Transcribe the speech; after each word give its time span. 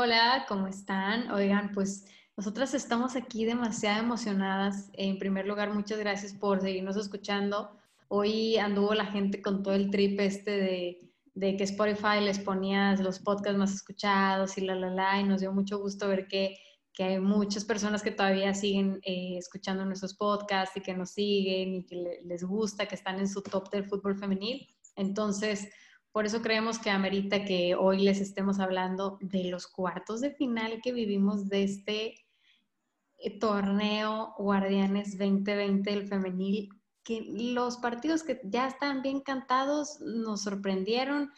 Hola, 0.00 0.44
¿cómo 0.46 0.68
están? 0.68 1.28
Oigan, 1.32 1.72
pues 1.74 2.06
nosotras 2.36 2.72
estamos 2.72 3.16
aquí 3.16 3.44
demasiado 3.44 3.98
emocionadas. 3.98 4.90
En 4.92 5.18
primer 5.18 5.48
lugar, 5.48 5.74
muchas 5.74 5.98
gracias 5.98 6.32
por 6.32 6.60
seguirnos 6.60 6.96
escuchando. 6.96 7.76
Hoy 8.06 8.58
anduvo 8.58 8.94
la 8.94 9.06
gente 9.06 9.42
con 9.42 9.64
todo 9.64 9.74
el 9.74 9.90
trip 9.90 10.20
este 10.20 11.00
de, 11.34 11.56
que 11.56 11.64
Spotify 11.64 12.20
les 12.22 12.38
ponía 12.38 12.94
los 12.94 13.18
podcasts 13.18 13.58
más 13.58 13.74
escuchados 13.74 14.56
y 14.56 14.60
la, 14.60 14.76
la, 14.76 14.88
la, 14.88 15.20
y 15.20 15.24
nos 15.24 15.40
dio 15.40 15.52
mucho 15.52 15.80
gusto 15.80 16.06
ver 16.06 16.28
que, 16.28 16.56
hay 17.00 17.18
muchas 17.18 17.64
personas 17.64 18.00
que 18.00 18.12
todavía 18.12 18.54
siguen 18.54 19.00
eh, 19.02 19.36
escuchando 19.36 19.84
nuestros 19.84 20.14
podcasts 20.14 20.76
y 20.76 20.80
que 20.80 20.94
nos 20.94 21.10
siguen 21.10 21.74
y 21.74 21.86
que 21.86 22.20
les 22.24 22.44
gusta, 22.44 22.86
que 22.86 22.94
están 22.94 23.18
en 23.18 23.28
su 23.28 23.42
top 23.42 23.68
del 23.70 23.88
fútbol 23.88 24.16
femenil. 24.16 24.64
Entonces, 24.94 25.68
por 26.12 26.26
eso 26.26 26.42
creemos 26.42 26.78
que 26.78 26.90
amerita 26.90 27.44
que 27.44 27.74
hoy 27.74 28.00
les 28.00 28.20
estemos 28.20 28.58
hablando 28.60 29.18
de 29.20 29.44
los 29.44 29.66
cuartos 29.66 30.20
de 30.20 30.30
final 30.30 30.80
que 30.82 30.92
vivimos 30.92 31.48
de 31.48 31.64
este 31.64 32.14
eh, 33.18 33.38
torneo 33.38 34.34
Guardianes 34.38 35.18
2020 35.18 35.90
del 35.90 36.08
femenil, 36.08 36.70
que 37.04 37.24
los 37.28 37.78
partidos 37.78 38.22
que 38.22 38.40
ya 38.44 38.68
están 38.68 39.02
bien 39.02 39.20
cantados 39.20 40.00
nos 40.00 40.42
sorprendieron. 40.42 41.32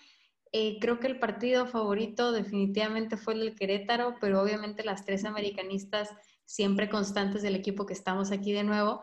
Eh, 0.52 0.78
creo 0.80 0.98
que 0.98 1.06
el 1.06 1.18
partido 1.18 1.66
favorito 1.66 2.32
definitivamente 2.32 3.16
fue 3.16 3.34
el 3.34 3.40
del 3.40 3.54
Querétaro, 3.54 4.16
pero 4.20 4.42
obviamente 4.42 4.84
las 4.84 5.04
tres 5.04 5.24
americanistas 5.24 6.10
siempre 6.44 6.88
constantes 6.90 7.42
del 7.42 7.54
equipo 7.54 7.86
que 7.86 7.94
estamos 7.94 8.30
aquí 8.30 8.52
de 8.52 8.64
nuevo. 8.64 9.02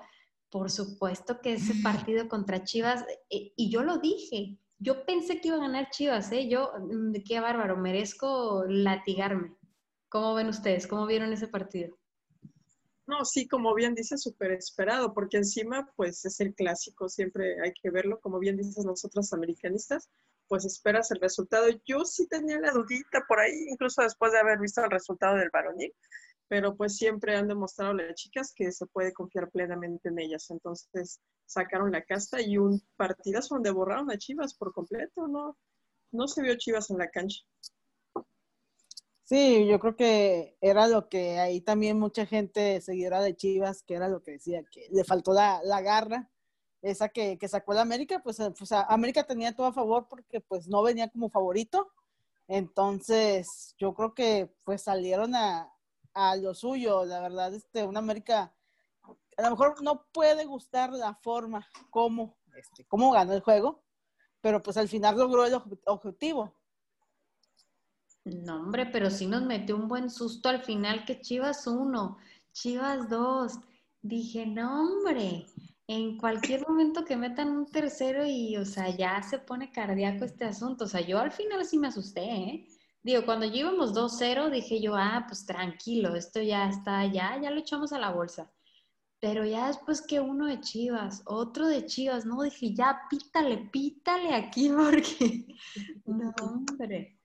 Por 0.50 0.70
supuesto 0.70 1.40
que 1.42 1.54
ese 1.54 1.76
partido 1.82 2.28
contra 2.28 2.64
Chivas, 2.64 3.06
eh, 3.30 3.54
y 3.56 3.70
yo 3.70 3.84
lo 3.84 3.98
dije, 3.98 4.58
yo 4.80 5.06
pensé 5.06 5.42
que 5.42 5.50
iba 5.50 5.58
a 5.58 5.62
ganar 5.62 5.90
Chivas, 5.90 6.32
¿eh? 6.32 6.48
Yo, 6.48 6.72
mm, 6.80 7.14
qué 7.26 7.40
bárbaro, 7.40 7.78
merezco 7.78 8.66
latigarme. 8.68 9.56
¿Cómo 10.10 10.36
ven 10.36 10.48
ustedes? 10.48 10.88
¿Cómo 10.88 11.06
vieron 11.06 11.34
ese 11.34 11.48
partido? 11.48 11.98
No, 13.08 13.24
sí, 13.24 13.48
como 13.48 13.74
bien 13.74 13.96
dice, 13.96 14.18
súper 14.18 14.52
esperado, 14.52 15.14
porque 15.14 15.38
encima, 15.38 15.90
pues 15.96 16.26
es 16.26 16.40
el 16.42 16.54
clásico, 16.54 17.08
siempre 17.08 17.56
hay 17.64 17.72
que 17.74 17.90
verlo, 17.90 18.20
como 18.20 18.38
bien 18.38 18.58
dices 18.58 18.84
nosotros 18.86 19.32
americanistas, 19.32 20.10
pues 20.48 20.66
esperas 20.66 21.10
el 21.12 21.22
resultado. 21.22 21.68
Yo 21.86 22.04
sí 22.04 22.28
tenía 22.28 22.60
la 22.60 22.72
dudita 22.72 23.24
por 23.28 23.40
ahí, 23.40 23.54
incluso 23.70 24.02
después 24.02 24.34
de 24.34 24.40
haber 24.40 24.60
visto 24.60 24.84
el 24.84 24.92
resultado 24.92 25.38
del 25.38 25.50
varonil, 25.52 25.94
pero 26.48 26.76
pues 26.76 26.96
siempre 26.96 27.36
han 27.36 27.48
demostrado 27.48 27.94
las 27.94 28.16
chicas 28.16 28.54
que 28.56 28.72
se 28.72 28.86
puede 28.88 29.14
confiar 29.14 29.50
plenamente 29.50 30.10
en 30.10 30.20
ellas. 30.20 30.50
Entonces 30.50 31.20
sacaron 31.46 31.92
la 31.92 32.04
casta 32.04 32.42
y 32.42 32.58
un 32.58 32.82
partidazo 32.96 33.56
donde 33.56 33.72
borraron 33.72 34.12
a 34.12 34.18
Chivas 34.18 34.54
por 34.54 34.72
completo, 34.74 35.28
¿no? 35.28 35.58
No 36.12 36.28
se 36.28 36.42
vio 36.42 36.56
Chivas 36.56 36.90
en 36.90 37.00
la 37.00 37.10
cancha. 37.10 37.44
Sí, 39.24 39.68
yo 39.68 39.78
creo 39.80 39.98
que 39.98 40.58
era 40.62 40.88
lo 40.88 41.10
que 41.10 41.40
ahí 41.40 41.60
también 41.60 42.00
mucha 42.00 42.26
gente 42.26 42.80
seguidora 42.80 43.22
de 43.22 43.36
Chivas, 43.36 43.84
que 43.84 43.96
era 43.96 44.08
lo 44.08 44.24
que 44.24 44.32
decía, 44.32 44.64
que 44.72 44.88
le 44.90 45.04
faltó 45.04 45.34
la, 45.34 45.82
garra, 45.82 46.32
esa 46.82 47.10
que, 47.10 47.38
sacó 47.50 47.74
la 47.74 47.82
América, 47.82 48.22
pues, 48.24 48.38
pues 48.58 48.72
América 48.72 49.26
tenía 49.26 49.54
todo 49.54 49.68
a 49.68 49.74
favor 49.74 50.08
porque 50.10 50.40
pues 50.40 50.70
no 50.70 50.82
venía 50.82 51.10
como 51.10 51.30
favorito, 51.30 51.92
entonces 52.48 53.76
yo 53.78 53.94
creo 53.94 54.14
que 54.14 54.50
pues 54.64 54.84
salieron 54.84 55.36
a, 55.36 55.77
a 56.18 56.36
lo 56.36 56.56
suyo, 56.56 57.06
la 57.06 57.20
verdad, 57.20 57.54
este, 57.54 57.84
una 57.84 58.00
América, 58.00 58.52
a 59.38 59.42
lo 59.44 59.52
mejor 59.52 59.84
no 59.84 60.08
puede 60.12 60.46
gustar 60.46 60.92
la 60.92 61.14
forma 61.14 61.68
como, 61.92 62.36
este, 62.58 62.86
cómo 62.86 63.12
ganó 63.12 63.34
el 63.34 63.42
juego, 63.42 63.84
pero 64.42 64.64
pues 64.64 64.78
al 64.78 64.88
final 64.88 65.16
logró 65.16 65.46
el 65.46 65.54
objetivo. 65.86 66.56
No, 68.26 68.62
hombre, 68.62 68.88
pero 68.88 69.12
sí 69.12 69.28
nos 69.28 69.44
metió 69.44 69.76
un 69.76 69.88
buen 69.88 70.10
susto 70.10 70.50
al 70.50 70.64
final 70.64 71.06
que 71.06 71.22
Chivas 71.22 71.68
1, 71.68 72.18
Chivas 72.52 73.08
2. 73.10 73.54
Dije, 74.02 74.48
no, 74.48 74.82
hombre, 74.82 75.46
en 75.86 76.18
cualquier 76.18 76.68
momento 76.68 77.06
que 77.06 77.16
metan 77.16 77.50
un 77.50 77.68
tercero 77.68 78.26
y, 78.26 78.58
o 78.58 78.66
sea, 78.66 78.90
ya 78.90 79.22
se 79.22 79.38
pone 79.38 79.72
cardíaco 79.72 80.26
este 80.26 80.46
asunto. 80.46 80.86
O 80.86 80.88
sea, 80.88 81.02
yo 81.02 81.20
al 81.20 81.32
final 81.32 81.64
sí 81.64 81.78
me 81.78 81.88
asusté, 81.88 82.24
¿eh? 82.24 82.68
Digo, 83.08 83.24
cuando 83.24 83.46
íbamos 83.46 83.94
2-0, 83.94 84.50
dije 84.50 84.82
yo, 84.82 84.94
ah, 84.98 85.24
pues 85.30 85.46
tranquilo, 85.46 86.14
esto 86.14 86.42
ya 86.42 86.68
está, 86.68 87.06
ya, 87.06 87.40
ya 87.42 87.52
lo 87.52 87.62
echamos 87.62 87.94
a 87.94 88.00
la 88.00 88.12
bolsa. 88.12 88.52
Pero 89.22 89.46
ya 89.46 89.68
después 89.68 90.02
que 90.02 90.20
uno 90.20 90.46
de 90.46 90.60
Chivas, 90.60 91.22
otro 91.24 91.68
de 91.68 91.86
Chivas, 91.86 92.26
no, 92.26 92.42
dije, 92.42 92.74
ya 92.74 93.04
pítale, 93.10 93.70
pítale 93.72 94.36
aquí 94.36 94.70
porque, 94.76 95.48
no, 96.06 96.34
hombre. 96.42 97.18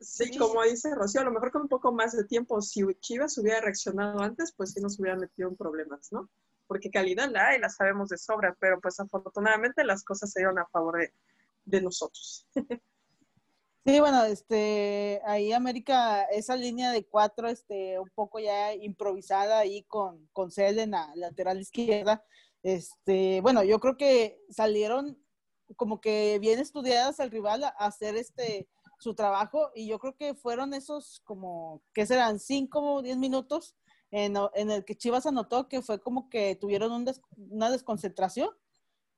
Sí, 0.00 0.34
como 0.38 0.62
dice 0.62 0.94
Rocío, 0.94 1.20
a 1.20 1.24
lo 1.24 1.32
mejor 1.32 1.52
con 1.52 1.60
un 1.60 1.68
poco 1.68 1.92
más 1.92 2.16
de 2.16 2.24
tiempo, 2.24 2.62
si 2.62 2.82
Chivas 3.00 3.36
hubiera 3.36 3.60
reaccionado 3.60 4.22
antes, 4.22 4.54
pues 4.56 4.72
sí 4.72 4.80
nos 4.80 4.98
hubiera 4.98 5.18
metido 5.18 5.50
en 5.50 5.56
problemas, 5.56 6.10
¿no? 6.12 6.30
Porque 6.66 6.88
calidad 6.88 7.30
la 7.30 7.48
hay, 7.48 7.60
la 7.60 7.68
sabemos 7.68 8.08
de 8.08 8.16
sobra, 8.16 8.56
pero 8.58 8.80
pues 8.80 8.98
afortunadamente 9.00 9.84
las 9.84 10.02
cosas 10.02 10.32
se 10.32 10.40
dieron 10.40 10.58
a 10.58 10.64
favor 10.64 10.98
de, 10.98 11.12
de 11.66 11.82
nosotros. 11.82 12.46
Sí, 13.86 14.00
bueno, 14.00 14.24
este, 14.24 15.22
ahí 15.24 15.52
América, 15.52 16.24
esa 16.24 16.56
línea 16.56 16.90
de 16.90 17.06
cuatro, 17.06 17.46
este, 17.46 18.00
un 18.00 18.10
poco 18.16 18.40
ya 18.40 18.74
improvisada 18.74 19.60
ahí 19.60 19.84
con, 19.84 20.28
con 20.32 20.50
Cel 20.50 20.80
en 20.80 20.90
la 20.90 21.12
lateral 21.14 21.60
izquierda, 21.60 22.24
este, 22.64 23.40
bueno, 23.42 23.62
yo 23.62 23.78
creo 23.78 23.96
que 23.96 24.40
salieron 24.50 25.16
como 25.76 26.00
que 26.00 26.40
bien 26.40 26.58
estudiadas 26.58 27.20
al 27.20 27.30
rival 27.30 27.62
a 27.62 27.68
hacer 27.68 28.16
este, 28.16 28.68
su 28.98 29.14
trabajo 29.14 29.70
y 29.72 29.86
yo 29.86 30.00
creo 30.00 30.16
que 30.16 30.34
fueron 30.34 30.74
esos 30.74 31.20
como, 31.24 31.80
¿qué 31.94 32.06
serán? 32.06 32.40
Cinco 32.40 32.80
o 32.94 33.02
diez 33.02 33.16
minutos 33.16 33.76
en, 34.10 34.34
en, 34.54 34.72
el 34.72 34.84
que 34.84 34.96
Chivas 34.96 35.26
anotó 35.26 35.68
que 35.68 35.80
fue 35.80 36.00
como 36.00 36.28
que 36.28 36.56
tuvieron 36.56 36.90
un 36.90 37.08
una 37.36 37.70
desconcentración 37.70 38.50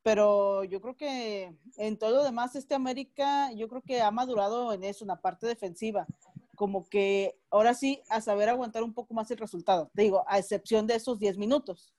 pero 0.09 0.63
yo 0.63 0.81
creo 0.81 0.97
que 0.97 1.53
en 1.77 1.99
todo 1.99 2.15
lo 2.15 2.23
demás, 2.23 2.55
este 2.55 2.73
América, 2.73 3.53
yo 3.53 3.67
creo 3.67 3.83
que 3.83 4.01
ha 4.01 4.09
madurado 4.09 4.73
en 4.73 4.83
eso, 4.83 5.03
en 5.03 5.09
la 5.09 5.21
parte 5.21 5.45
defensiva, 5.45 6.07
como 6.55 6.89
que 6.89 7.37
ahora 7.51 7.75
sí, 7.75 8.01
a 8.09 8.19
saber 8.19 8.49
aguantar 8.49 8.81
un 8.81 8.91
poco 8.91 9.13
más 9.13 9.29
el 9.29 9.37
resultado, 9.37 9.91
te 9.93 10.01
digo, 10.01 10.25
a 10.27 10.39
excepción 10.39 10.87
de 10.87 10.95
esos 10.95 11.19
10 11.19 11.37
minutos. 11.37 11.93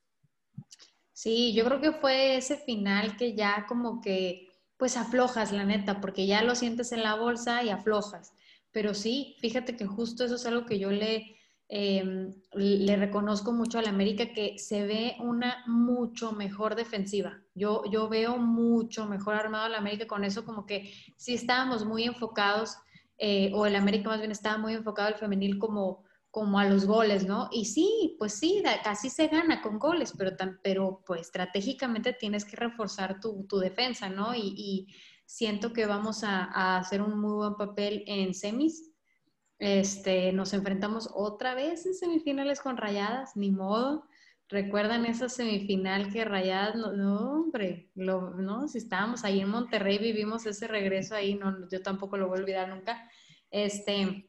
Sí, 1.12 1.54
yo 1.54 1.64
creo 1.64 1.80
que 1.80 1.92
fue 1.92 2.36
ese 2.36 2.56
final 2.56 3.16
que 3.16 3.36
ya 3.36 3.64
como 3.68 4.00
que, 4.00 4.48
pues 4.76 4.96
aflojas, 4.96 5.52
la 5.52 5.64
neta, 5.64 6.00
porque 6.00 6.26
ya 6.26 6.42
lo 6.42 6.56
sientes 6.56 6.90
en 6.90 7.04
la 7.04 7.14
bolsa 7.14 7.62
y 7.62 7.70
aflojas. 7.70 8.32
Pero 8.72 8.92
sí, 8.92 9.36
fíjate 9.38 9.76
que 9.76 9.86
justo 9.86 10.24
eso 10.24 10.34
es 10.34 10.46
algo 10.46 10.66
que 10.66 10.80
yo 10.80 10.90
le, 10.90 11.40
Em, 11.72 12.34
le 12.54 12.96
reconozco 12.96 13.52
mucho 13.52 13.78
a 13.78 13.82
la 13.82 13.90
América 13.90 14.32
que 14.32 14.58
se 14.58 14.84
ve 14.84 15.14
una 15.20 15.62
mucho 15.68 16.32
mejor 16.32 16.74
defensiva. 16.74 17.40
Yo, 17.60 17.84
yo 17.90 18.08
veo 18.08 18.38
mucho 18.38 19.06
mejor 19.06 19.34
armado 19.34 19.68
la 19.68 19.78
América 19.78 20.06
con 20.06 20.24
eso, 20.24 20.44
como 20.44 20.66
que 20.66 20.92
sí 21.16 21.34
estábamos 21.34 21.84
muy 21.84 22.04
enfocados, 22.04 22.76
eh, 23.18 23.52
o 23.54 23.66
el 23.66 23.76
América 23.76 24.08
más 24.08 24.18
bien 24.18 24.30
estaba 24.30 24.58
muy 24.58 24.72
enfocado 24.72 25.08
al 25.08 25.14
femenil 25.14 25.58
como, 25.58 26.04
como 26.30 26.58
a 26.58 26.64
los 26.64 26.86
goles, 26.86 27.26
¿no? 27.26 27.48
Y 27.52 27.66
sí, 27.66 28.16
pues 28.18 28.34
sí, 28.34 28.62
casi 28.82 29.10
se 29.10 29.28
gana 29.28 29.60
con 29.60 29.78
goles, 29.78 30.14
pero, 30.16 30.34
tan, 30.36 30.58
pero 30.64 31.02
pues 31.06 31.20
estratégicamente 31.20 32.14
tienes 32.14 32.44
que 32.44 32.56
reforzar 32.56 33.20
tu, 33.20 33.46
tu 33.46 33.58
defensa, 33.58 34.08
¿no? 34.08 34.34
Y, 34.34 34.54
y, 34.56 34.86
siento 35.26 35.72
que 35.72 35.86
vamos 35.86 36.24
a, 36.24 36.46
a 36.46 36.78
hacer 36.78 37.00
un 37.00 37.20
muy 37.20 37.34
buen 37.34 37.54
papel 37.54 38.02
en 38.08 38.34
semis 38.34 38.90
este, 39.60 40.32
nos 40.32 40.54
enfrentamos 40.54 41.10
otra 41.14 41.54
vez 41.54 41.84
en 41.84 41.94
semifinales 41.94 42.60
con 42.62 42.78
Rayadas, 42.78 43.36
ni 43.36 43.50
modo. 43.50 44.06
¿Recuerdan 44.50 45.06
esa 45.06 45.28
semifinal 45.28 46.12
que 46.12 46.24
Rayadas, 46.24 46.74
no, 46.74 47.40
hombre, 47.40 47.88
no, 47.94 48.66
si 48.66 48.78
estábamos 48.78 49.22
ahí 49.24 49.40
en 49.40 49.48
Monterrey, 49.48 49.98
vivimos 49.98 50.44
ese 50.44 50.66
regreso 50.66 51.14
ahí, 51.14 51.36
no, 51.36 51.68
yo 51.70 51.82
tampoco 51.82 52.16
lo 52.16 52.26
voy 52.26 52.38
a 52.38 52.42
olvidar 52.42 52.68
nunca. 52.68 53.08
Este, 53.48 54.28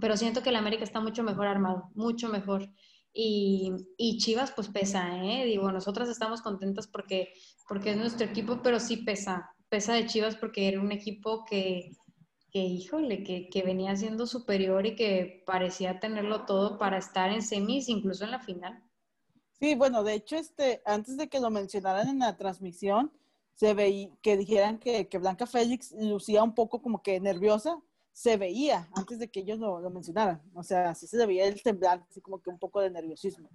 pero 0.00 0.16
siento 0.16 0.42
que 0.42 0.50
el 0.50 0.56
América 0.56 0.84
está 0.84 1.00
mucho 1.00 1.24
mejor 1.24 1.48
armado, 1.48 1.90
mucho 1.94 2.28
mejor. 2.28 2.70
Y, 3.12 3.72
y, 3.96 4.18
Chivas 4.18 4.52
pues 4.52 4.68
pesa, 4.68 5.24
¿eh? 5.24 5.44
Digo, 5.44 5.72
nosotras 5.72 6.08
estamos 6.08 6.40
contentas 6.40 6.86
porque, 6.86 7.32
porque 7.68 7.90
es 7.90 7.96
nuestro 7.96 8.26
equipo, 8.26 8.62
pero 8.62 8.78
sí 8.78 8.98
pesa, 8.98 9.50
pesa 9.68 9.94
de 9.94 10.06
Chivas 10.06 10.36
porque 10.36 10.68
era 10.68 10.80
un 10.80 10.92
equipo 10.92 11.44
que, 11.44 11.90
que 12.52 12.60
híjole, 12.60 13.24
que, 13.24 13.48
que 13.48 13.62
venía 13.62 13.96
siendo 13.96 14.24
superior 14.26 14.86
y 14.86 14.94
que 14.94 15.42
parecía 15.46 15.98
tenerlo 15.98 16.44
todo 16.44 16.78
para 16.78 16.98
estar 16.98 17.32
en 17.32 17.42
semis, 17.42 17.88
incluso 17.88 18.24
en 18.24 18.30
la 18.30 18.38
final. 18.38 18.84
Sí, 19.60 19.74
bueno, 19.74 20.04
de 20.04 20.14
hecho, 20.14 20.36
este, 20.36 20.82
antes 20.84 21.16
de 21.16 21.28
que 21.28 21.40
lo 21.40 21.50
mencionaran 21.50 22.08
en 22.08 22.20
la 22.20 22.36
transmisión, 22.36 23.12
se 23.54 23.74
veía 23.74 24.10
que 24.22 24.36
dijeran 24.36 24.78
que, 24.78 25.08
que 25.08 25.18
Blanca 25.18 25.46
Félix 25.46 25.92
lucía 25.92 26.44
un 26.44 26.54
poco 26.54 26.80
como 26.80 27.02
que 27.02 27.18
nerviosa, 27.18 27.80
se 28.12 28.36
veía 28.36 28.88
antes 28.94 29.18
de 29.18 29.28
que 29.28 29.40
ellos 29.40 29.58
lo, 29.58 29.80
lo 29.80 29.90
mencionaran. 29.90 30.40
O 30.54 30.62
sea, 30.62 30.94
sí 30.94 31.06
se 31.06 31.26
veía 31.26 31.46
el 31.46 31.62
temblar, 31.62 32.04
así 32.08 32.20
como 32.20 32.40
que 32.40 32.50
un 32.50 32.58
poco 32.58 32.80
de 32.80 32.90
nerviosismo. 32.90 33.48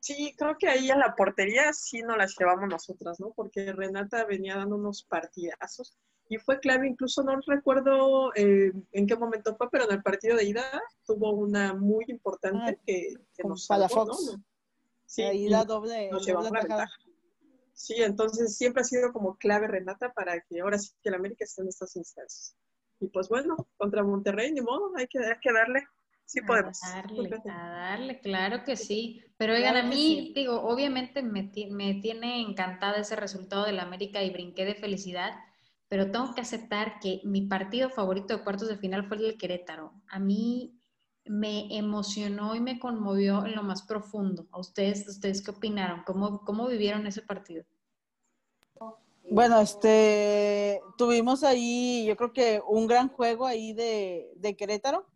Sí, 0.00 0.34
creo 0.36 0.56
que 0.58 0.68
ahí 0.68 0.90
en 0.90 1.00
la 1.00 1.14
portería 1.14 1.72
sí 1.72 2.02
nos 2.02 2.16
las 2.16 2.36
llevamos 2.38 2.68
nosotras, 2.68 3.20
¿no? 3.20 3.30
Porque 3.30 3.72
Renata 3.72 4.24
venía 4.24 4.56
dando 4.56 4.76
unos 4.76 5.02
partidazos 5.02 5.98
y 6.28 6.36
fue 6.38 6.60
clave, 6.60 6.88
incluso 6.88 7.22
no 7.22 7.38
recuerdo 7.46 8.32
eh, 8.34 8.72
en 8.92 9.06
qué 9.06 9.16
momento 9.16 9.56
fue, 9.56 9.70
pero 9.70 9.84
en 9.84 9.92
el 9.92 10.02
partido 10.02 10.36
de 10.36 10.44
ida 10.44 10.82
tuvo 11.06 11.32
una 11.32 11.74
muy 11.74 12.04
importante 12.08 12.78
Ah, 12.78 12.82
que, 12.86 13.14
que 13.34 13.44
nos 13.48 13.64
salvó, 13.66 13.88
Palafox. 13.88 14.36
¿no? 14.36 14.44
Sí, 15.06 15.48
la 15.48 15.64
doble, 15.64 16.10
nos 16.10 16.20
doble 16.20 16.26
llevamos 16.26 16.52
la 16.52 16.60
ventaja. 16.60 16.92
Sí, 17.72 17.94
entonces 17.98 18.56
siempre 18.56 18.82
ha 18.82 18.84
sido 18.84 19.12
como 19.12 19.36
clave 19.36 19.68
Renata 19.68 20.12
para 20.12 20.40
que 20.40 20.60
ahora 20.60 20.78
sí 20.78 20.90
que 21.02 21.08
el 21.08 21.14
América 21.14 21.44
esté 21.44 21.62
en 21.62 21.68
estas 21.68 21.94
instancias. 21.96 22.56
Y 23.00 23.06
pues 23.06 23.28
bueno, 23.28 23.56
contra 23.76 24.02
Monterrey, 24.02 24.52
ni 24.52 24.60
modo, 24.60 24.92
hay 24.96 25.06
que, 25.06 25.18
hay 25.20 25.38
que 25.40 25.52
darle. 25.52 25.84
Sí 26.24 26.42
podemos. 26.42 26.82
A 26.82 26.96
darle, 26.96 27.30
a 27.48 27.68
darle, 27.70 28.20
claro 28.20 28.64
que 28.64 28.76
sí. 28.76 29.22
Pero 29.38 29.54
oigan, 29.54 29.74
Claro 29.74 29.86
a 29.86 29.90
mí, 29.90 30.26
sí. 30.26 30.32
digo, 30.34 30.60
obviamente 30.60 31.22
me, 31.22 31.50
me 31.70 31.94
tiene 32.02 32.40
encantada 32.42 32.98
ese 32.98 33.16
resultado 33.16 33.64
del 33.64 33.78
América 33.80 34.22
y 34.22 34.30
brinqué 34.30 34.64
de 34.66 34.74
felicidad, 34.74 35.30
pero 35.88 36.10
tengo 36.10 36.34
que 36.34 36.40
aceptar 36.40 37.00
que 37.00 37.20
mi 37.24 37.42
partido 37.42 37.90
favorito 37.90 38.36
de 38.36 38.44
cuartos 38.44 38.68
de 38.68 38.76
final 38.76 39.06
fue 39.08 39.16
el 39.16 39.22
del 39.22 39.38
Querétaro. 39.38 39.92
A 40.08 40.18
mí 40.18 40.78
me 41.24 41.76
emocionó 41.76 42.54
y 42.54 42.60
me 42.60 42.78
conmovió 42.78 43.44
en 43.46 43.54
lo 43.54 43.62
más 43.62 43.82
profundo. 43.82 44.46
¿A 44.50 44.58
ustedes, 44.58 45.06
ustedes 45.08 45.42
qué 45.42 45.50
opinaron? 45.50 46.02
¿Cómo, 46.04 46.44
cómo 46.44 46.66
vivieron 46.66 47.06
ese 47.06 47.22
partido? 47.22 47.64
Bueno, 49.30 49.60
este, 49.60 50.80
tuvimos 50.96 51.44
ahí, 51.44 52.06
yo 52.06 52.16
creo 52.16 52.32
que 52.32 52.62
un 52.66 52.86
gran 52.86 53.08
juego 53.08 53.46
ahí 53.46 53.74
de, 53.74 54.32
de 54.36 54.56
Querétaro. 54.56 55.06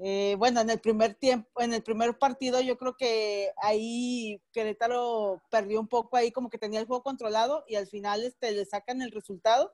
Eh, 0.00 0.36
bueno, 0.38 0.60
en 0.60 0.70
el 0.70 0.78
primer 0.78 1.14
tiempo, 1.14 1.60
en 1.60 1.74
el 1.74 1.82
primer 1.82 2.16
partido, 2.18 2.60
yo 2.60 2.78
creo 2.78 2.96
que 2.96 3.50
ahí 3.60 4.40
Querétaro 4.52 5.42
perdió 5.50 5.80
un 5.80 5.88
poco 5.88 6.16
ahí, 6.16 6.30
como 6.30 6.50
que 6.50 6.58
tenía 6.58 6.78
el 6.78 6.86
juego 6.86 7.02
controlado 7.02 7.64
y 7.66 7.74
al 7.74 7.88
final 7.88 8.22
este, 8.22 8.52
le 8.52 8.64
sacan 8.64 9.02
el 9.02 9.10
resultado. 9.10 9.72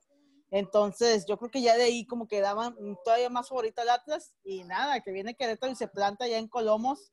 Entonces, 0.56 1.26
yo 1.26 1.36
creo 1.36 1.50
que 1.50 1.62
ya 1.62 1.76
de 1.76 1.82
ahí 1.82 2.06
como 2.06 2.28
que 2.28 2.40
daban 2.40 2.76
todavía 3.04 3.28
más 3.28 3.48
favorito 3.48 3.82
al 3.82 3.88
Atlas 3.88 4.36
y 4.44 4.62
nada, 4.62 5.00
que 5.00 5.10
viene 5.10 5.34
Querétaro 5.34 5.72
y 5.72 5.74
se 5.74 5.88
planta 5.88 6.28
ya 6.28 6.38
en 6.38 6.46
Colomos 6.46 7.10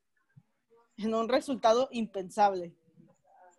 en 0.96 1.12
un 1.12 1.28
resultado 1.28 1.88
impensable. 1.90 2.72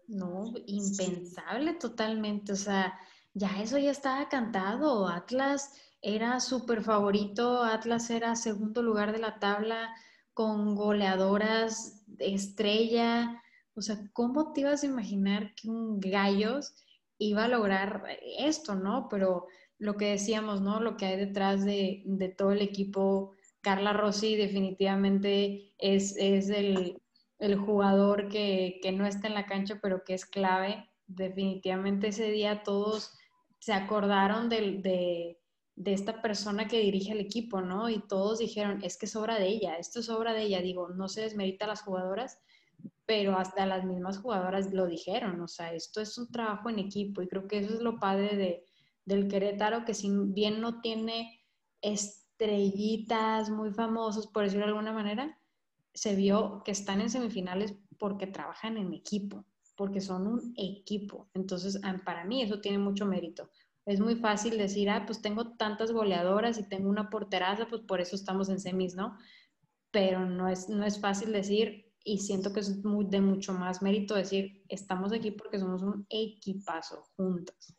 No, 0.08 0.54
impensable 0.68 1.74
totalmente. 1.74 2.54
O 2.54 2.56
sea, 2.56 2.98
ya 3.34 3.62
eso 3.62 3.78
ya 3.78 3.92
estaba 3.92 4.30
cantado. 4.30 5.10
Atlas 5.10 5.74
era 6.02 6.40
súper 6.40 6.82
favorito. 6.82 7.62
Atlas 7.62 8.10
era 8.10 8.38
segundo 8.38 8.82
lugar 8.82 9.12
de 9.12 9.20
la 9.20 9.38
tabla 9.38 9.94
con 10.34 10.76
goleadoras 10.76 12.06
estrella. 12.20 13.44
O 13.76 13.82
sea, 13.82 13.98
¿cómo 14.14 14.54
te 14.54 14.62
ibas 14.62 14.84
a 14.84 14.86
imaginar 14.86 15.54
que 15.56 15.68
un 15.68 16.00
Gallos 16.00 16.74
iba 17.18 17.44
a 17.44 17.50
lograr 17.50 18.06
esto, 18.38 18.76
no? 18.76 19.10
Pero 19.10 19.48
lo 19.80 19.96
que 19.96 20.12
decíamos, 20.12 20.62
¿no? 20.62 20.80
Lo 20.80 20.98
que 20.98 21.06
hay 21.06 21.18
detrás 21.18 21.66
de, 21.66 22.04
de 22.06 22.30
todo 22.30 22.52
el 22.52 22.62
equipo. 22.62 23.32
Carla 23.62 23.94
Rossi 23.94 24.36
definitivamente 24.36 25.74
es, 25.78 26.16
es 26.18 26.50
el, 26.50 27.02
el 27.40 27.58
jugador 27.58 28.30
que, 28.30 28.80
que, 28.82 28.92
no 28.92 29.06
está 29.06 29.28
en 29.28 29.34
la 29.34 29.46
cancha, 29.46 29.80
pero 29.82 30.04
que 30.04 30.14
es 30.14 30.26
clave. 30.26 30.90
Definitivamente 31.08 32.08
ese 32.10 32.32
día 32.32 32.64
todos 32.64 33.18
se 33.60 33.74
acordaron 33.74 34.50
de, 34.50 34.80
de, 34.82 35.40
de, 35.76 35.94
esta 35.94 36.22
persona 36.22 36.68
que 36.68 36.80
dirige 36.80 37.14
el 37.14 37.22
equipo, 37.22 37.62
¿no? 37.62 37.90
Y 37.90 38.06
todos 38.08 38.40
dijeron, 38.40 38.82
es 38.84 38.98
que 38.98 39.06
es 39.06 39.16
obra 39.16 39.40
de 39.40 39.48
ella, 39.48 39.78
esto 39.78 40.02
es 40.02 40.10
obra 40.10 40.34
de 40.34 40.44
ella. 40.44 40.62
Digo, 40.62 40.90
no 40.90 41.08
se 41.08 41.22
desmerita 41.22 41.66
a 41.66 41.70
las 41.70 41.82
jugadoras, 41.82 42.40
pero 43.06 43.38
hasta 43.38 43.66
las 43.66 43.86
mismas 43.86 44.18
jugadoras 44.20 44.74
lo 44.74 44.88
dijeron, 44.88 45.40
o 45.42 45.48
sea, 45.48 45.74
esto 45.74 46.02
es 46.02 46.18
un 46.18 46.32
trabajo 46.32 46.70
en 46.70 46.80
equipo 46.80 47.22
y 47.22 47.28
creo 47.28 47.48
que 47.48 47.60
eso 47.60 47.74
es 47.74 47.82
lo 47.82 48.00
padre 48.00 48.36
de, 48.36 48.66
del 49.06 49.28
Querétaro, 49.28 49.86
que 49.86 49.94
si 49.94 50.10
bien 50.10 50.62
no 50.62 50.82
tiene 50.82 51.42
estrellitas 51.82 53.50
muy 53.50 53.72
famosos, 53.72 54.28
por 54.28 54.44
decirlo 54.44 54.66
de 54.66 54.72
alguna 54.72 54.94
manera, 54.94 55.38
se 55.94 56.16
vio 56.16 56.62
que 56.64 56.72
están 56.72 57.02
en 57.02 57.10
semifinales 57.10 57.76
porque 58.00 58.28
trabajan 58.28 58.78
en 58.78 58.94
equipo, 58.94 59.46
porque 59.76 60.02
son 60.02 60.28
un 60.28 60.54
equipo. 60.58 61.30
Entonces, 61.34 61.80
para 62.06 62.26
mí 62.26 62.42
eso 62.42 62.62
tiene 62.62 62.80
mucho 62.80 63.06
mérito. 63.06 63.50
Es 63.86 64.00
muy 64.00 64.16
fácil 64.16 64.58
decir, 64.58 64.90
ah, 64.90 65.04
pues 65.06 65.22
tengo 65.22 65.56
tantas 65.56 65.92
goleadoras 65.92 66.58
y 66.58 66.68
tengo 66.68 66.90
una 66.90 67.10
porteraza, 67.10 67.68
pues 67.68 67.82
por 67.82 68.00
eso 68.00 68.16
estamos 68.16 68.50
en 68.50 68.60
semis, 68.60 68.96
¿no? 68.96 69.18
Pero 69.92 70.26
no 70.26 70.48
es, 70.48 70.70
no 70.70 70.86
es 70.86 71.00
fácil 71.00 71.34
decir, 71.34 71.94
y 72.04 72.20
siento 72.20 72.54
que 72.54 72.62
es 72.62 72.84
muy, 72.84 73.06
de 73.06 73.22
mucho 73.22 73.54
más 73.54 73.82
mérito 73.82 74.16
decir, 74.16 74.64
estamos 74.68 75.12
aquí 75.12 75.32
porque 75.32 75.60
somos 75.60 75.84
un 75.84 76.06
equipazo 76.10 77.04
juntas. 77.16 77.76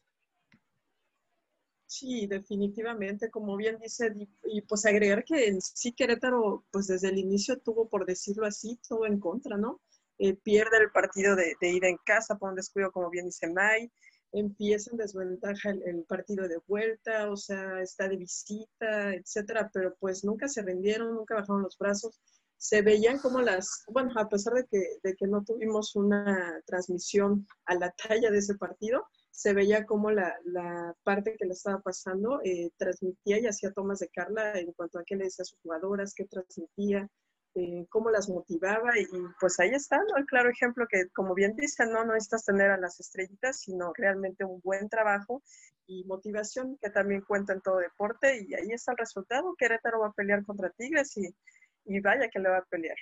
Sí, 1.96 2.26
definitivamente, 2.26 3.30
como 3.30 3.56
bien 3.56 3.78
dice, 3.78 4.12
y 4.46 4.62
pues 4.62 4.84
agregar 4.84 5.22
que 5.22 5.46
en 5.46 5.60
sí 5.60 5.92
Querétaro, 5.92 6.64
pues 6.72 6.88
desde 6.88 7.10
el 7.10 7.18
inicio 7.18 7.60
tuvo, 7.60 7.88
por 7.88 8.04
decirlo 8.04 8.46
así, 8.46 8.80
todo 8.88 9.06
en 9.06 9.20
contra, 9.20 9.56
¿no? 9.56 9.80
Eh, 10.18 10.34
pierde 10.34 10.78
el 10.78 10.90
partido 10.90 11.36
de, 11.36 11.54
de, 11.60 11.70
ida 11.70 11.86
en 11.88 11.98
casa 12.04 12.36
por 12.36 12.50
un 12.50 12.56
descuido, 12.56 12.90
como 12.90 13.10
bien 13.10 13.26
dice 13.26 13.48
May, 13.48 13.92
empieza 14.32 14.90
en 14.90 14.96
desventaja 14.96 15.70
el, 15.70 15.82
el, 15.86 16.04
partido 16.04 16.48
de 16.48 16.58
vuelta, 16.66 17.30
o 17.30 17.36
sea, 17.36 17.80
está 17.80 18.08
de 18.08 18.16
visita, 18.16 19.14
etcétera, 19.14 19.70
pero 19.72 19.94
pues 20.00 20.24
nunca 20.24 20.48
se 20.48 20.62
rindieron, 20.62 21.14
nunca 21.14 21.36
bajaron 21.36 21.62
los 21.62 21.78
brazos, 21.78 22.20
se 22.56 22.82
veían 22.82 23.20
como 23.20 23.40
las, 23.40 23.84
bueno, 23.86 24.10
a 24.16 24.28
pesar 24.28 24.54
de 24.54 24.66
que, 24.66 24.98
de 25.04 25.14
que 25.14 25.28
no 25.28 25.44
tuvimos 25.44 25.94
una 25.94 26.60
transmisión 26.66 27.46
a 27.66 27.76
la 27.76 27.92
talla 27.92 28.32
de 28.32 28.38
ese 28.38 28.56
partido, 28.56 29.06
se 29.34 29.52
veía 29.52 29.84
como 29.84 30.12
la, 30.12 30.32
la 30.44 30.94
parte 31.02 31.36
que 31.36 31.44
le 31.44 31.54
estaba 31.54 31.80
pasando 31.80 32.40
eh, 32.44 32.70
transmitía 32.76 33.40
y 33.40 33.46
hacía 33.46 33.72
tomas 33.72 33.98
de 33.98 34.08
Carla 34.08 34.56
en 34.56 34.72
cuanto 34.72 35.00
a 35.00 35.04
qué 35.04 35.16
le 35.16 35.24
decía 35.24 35.42
a 35.42 35.46
sus 35.46 35.58
jugadoras, 35.60 36.14
qué 36.14 36.24
transmitía, 36.24 37.08
eh, 37.56 37.84
cómo 37.90 38.10
las 38.10 38.28
motivaba 38.28 38.96
y, 38.96 39.06
pues 39.40 39.58
ahí 39.58 39.70
está. 39.70 40.00
El 40.16 40.24
claro 40.26 40.50
ejemplo 40.50 40.86
que 40.88 41.08
como 41.08 41.34
bien 41.34 41.56
dice, 41.56 41.84
no, 41.84 42.04
no 42.04 42.12
necesitas 42.12 42.44
tener 42.44 42.70
a 42.70 42.78
las 42.78 43.00
estrellitas, 43.00 43.58
sino 43.58 43.92
realmente 43.92 44.44
un 44.44 44.60
buen 44.62 44.88
trabajo 44.88 45.42
y 45.86 46.04
motivación 46.04 46.78
que 46.80 46.90
también 46.90 47.22
cuenta 47.22 47.54
en 47.54 47.60
todo 47.60 47.78
deporte 47.78 48.40
y 48.48 48.54
ahí 48.54 48.70
está 48.70 48.92
el 48.92 48.98
resultado, 48.98 49.56
Querétaro 49.58 49.98
va 49.98 50.08
a 50.08 50.12
pelear 50.12 50.44
contra 50.44 50.70
Tigres 50.70 51.16
y, 51.16 51.34
y 51.86 52.00
vaya 52.00 52.28
que 52.28 52.38
le 52.38 52.50
va 52.50 52.58
a 52.58 52.64
pelear. 52.66 52.96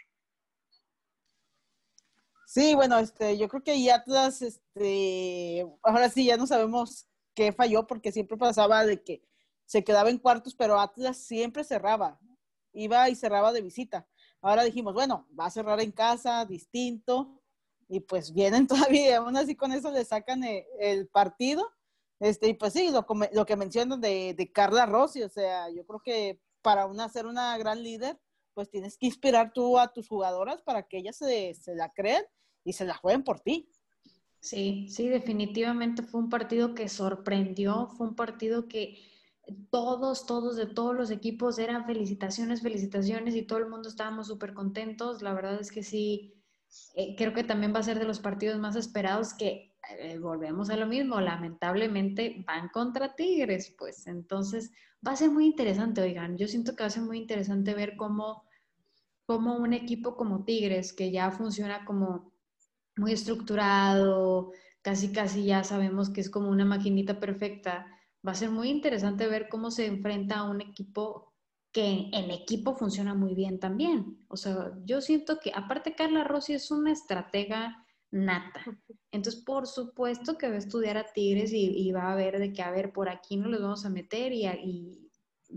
Sí, 2.46 2.74
bueno, 2.74 2.98
este, 2.98 3.38
yo 3.38 3.48
creo 3.48 3.62
que 3.62 3.72
ahí 3.72 3.88
Atlas, 3.88 4.42
este, 4.42 5.66
ahora 5.82 6.08
sí 6.08 6.26
ya 6.26 6.36
no 6.36 6.46
sabemos 6.46 7.06
qué 7.34 7.52
falló 7.52 7.86
porque 7.86 8.12
siempre 8.12 8.36
pasaba 8.36 8.84
de 8.84 9.02
que 9.02 9.22
se 9.64 9.84
quedaba 9.84 10.10
en 10.10 10.18
cuartos, 10.18 10.54
pero 10.54 10.78
Atlas 10.78 11.16
siempre 11.16 11.64
cerraba, 11.64 12.20
iba 12.72 13.08
y 13.08 13.14
cerraba 13.14 13.52
de 13.52 13.62
visita. 13.62 14.06
Ahora 14.40 14.64
dijimos, 14.64 14.92
bueno, 14.92 15.26
va 15.38 15.46
a 15.46 15.50
cerrar 15.50 15.80
en 15.80 15.92
casa, 15.92 16.44
distinto, 16.44 17.40
y 17.88 18.00
pues 18.00 18.32
vienen 18.32 18.66
todavía, 18.66 19.18
aún 19.18 19.36
así 19.36 19.54
con 19.54 19.72
eso 19.72 19.90
le 19.90 20.04
sacan 20.04 20.44
el, 20.44 20.64
el 20.78 21.08
partido. 21.08 21.70
Este, 22.20 22.48
y 22.48 22.54
pues 22.54 22.72
sí, 22.72 22.90
lo, 22.90 23.04
lo 23.32 23.46
que 23.46 23.56
mencionan 23.56 24.00
de, 24.00 24.34
de, 24.34 24.52
Carla 24.52 24.86
Rossi, 24.86 25.22
o 25.22 25.28
sea, 25.28 25.68
yo 25.70 25.84
creo 25.84 26.00
que 26.00 26.40
para 26.62 26.86
una, 26.86 27.08
ser 27.08 27.26
una 27.26 27.58
gran 27.58 27.82
líder, 27.82 28.16
pues 28.54 28.70
tienes 28.70 28.96
que 28.96 29.06
inspirar 29.06 29.52
tú 29.52 29.78
a 29.78 29.92
tus 29.92 30.08
jugadoras 30.08 30.62
para 30.62 30.84
que 30.84 30.98
ellas 30.98 31.16
se, 31.16 31.54
la 31.74 31.92
crean 31.92 32.24
y 32.64 32.72
se 32.72 32.84
la 32.84 32.94
jueguen 32.94 33.24
por 33.24 33.40
ti. 33.40 33.68
Sí, 34.40 34.88
sí, 34.88 35.08
definitivamente 35.08 36.02
fue 36.02 36.20
un 36.20 36.28
partido 36.28 36.74
que 36.74 36.88
sorprendió, 36.88 37.88
fue 37.96 38.08
un 38.08 38.16
partido 38.16 38.66
que 38.66 38.98
todos, 39.70 40.26
todos 40.26 40.56
de 40.56 40.66
todos 40.66 40.94
los 40.94 41.10
equipos 41.10 41.58
eran 41.58 41.86
felicitaciones, 41.86 42.62
felicitaciones 42.62 43.34
y 43.34 43.42
todo 43.42 43.58
el 43.58 43.68
mundo 43.68 43.88
estábamos 43.88 44.26
súper 44.26 44.52
contentos. 44.54 45.22
La 45.22 45.32
verdad 45.32 45.60
es 45.60 45.70
que 45.70 45.82
sí, 45.82 46.34
eh, 46.94 47.14
creo 47.16 47.32
que 47.32 47.44
también 47.44 47.74
va 47.74 47.80
a 47.80 47.84
ser 47.84 47.98
de 47.98 48.04
los 48.04 48.18
partidos 48.18 48.58
más 48.58 48.76
esperados 48.76 49.34
que 49.34 49.71
eh, 49.90 50.18
volvemos 50.18 50.70
a 50.70 50.76
lo 50.76 50.86
mismo, 50.86 51.20
lamentablemente 51.20 52.42
van 52.46 52.68
contra 52.68 53.14
Tigres, 53.14 53.74
pues 53.78 54.06
entonces 54.06 54.72
va 55.06 55.12
a 55.12 55.16
ser 55.16 55.30
muy 55.30 55.46
interesante, 55.46 56.00
oigan, 56.00 56.36
yo 56.36 56.46
siento 56.46 56.74
que 56.74 56.84
va 56.84 56.86
a 56.86 56.90
ser 56.90 57.02
muy 57.02 57.18
interesante 57.18 57.74
ver 57.74 57.96
cómo, 57.96 58.44
cómo 59.26 59.56
un 59.56 59.72
equipo 59.72 60.16
como 60.16 60.44
Tigres, 60.44 60.92
que 60.92 61.10
ya 61.10 61.30
funciona 61.30 61.84
como 61.84 62.32
muy 62.96 63.12
estructurado, 63.12 64.52
casi 64.82 65.12
casi 65.12 65.44
ya 65.44 65.64
sabemos 65.64 66.10
que 66.10 66.20
es 66.20 66.30
como 66.30 66.48
una 66.48 66.64
maquinita 66.64 67.18
perfecta, 67.18 67.86
va 68.26 68.32
a 68.32 68.36
ser 68.36 68.50
muy 68.50 68.68
interesante 68.68 69.26
ver 69.26 69.48
cómo 69.48 69.70
se 69.70 69.86
enfrenta 69.86 70.38
a 70.38 70.50
un 70.50 70.60
equipo 70.60 71.32
que 71.72 72.10
en 72.12 72.30
equipo 72.30 72.74
funciona 72.74 73.14
muy 73.14 73.34
bien 73.34 73.58
también. 73.58 74.18
O 74.28 74.36
sea, 74.36 74.72
yo 74.84 75.00
siento 75.00 75.38
que 75.40 75.52
aparte 75.54 75.94
Carla 75.94 76.22
Rossi 76.22 76.52
es 76.52 76.70
una 76.70 76.92
estratega 76.92 77.81
nata. 78.12 78.64
Entonces, 79.10 79.42
por 79.42 79.66
supuesto 79.66 80.38
que 80.38 80.48
va 80.48 80.54
a 80.54 80.58
estudiar 80.58 80.96
a 80.96 81.12
Tigres 81.12 81.50
y, 81.52 81.90
va 81.90 82.12
a 82.12 82.14
ver 82.14 82.38
de 82.38 82.52
que, 82.52 82.62
a 82.62 82.70
ver, 82.70 82.92
por 82.92 83.08
aquí 83.08 83.36
no 83.36 83.48
los 83.48 83.60
vamos 83.60 83.84
a 83.84 83.90
meter 83.90 84.32
y, 84.32 84.46
y 84.46 85.10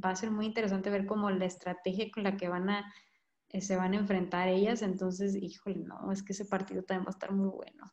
va 0.03 0.09
a 0.09 0.15
ser 0.15 0.31
muy 0.31 0.45
interesante 0.45 0.89
ver 0.89 1.05
cómo 1.05 1.29
la 1.29 1.45
estrategia 1.45 2.09
con 2.11 2.23
la 2.23 2.37
que 2.37 2.49
van 2.49 2.69
a, 2.69 2.93
eh, 3.49 3.61
se 3.61 3.75
van 3.75 3.93
a 3.93 3.97
enfrentar 3.97 4.47
ellas. 4.47 4.81
Entonces, 4.81 5.35
híjole, 5.35 5.77
no, 5.77 6.11
es 6.11 6.23
que 6.23 6.33
ese 6.33 6.45
partido 6.45 6.83
también 6.83 7.05
va 7.05 7.09
a 7.09 7.17
estar 7.17 7.31
muy 7.31 7.49
bueno. 7.49 7.91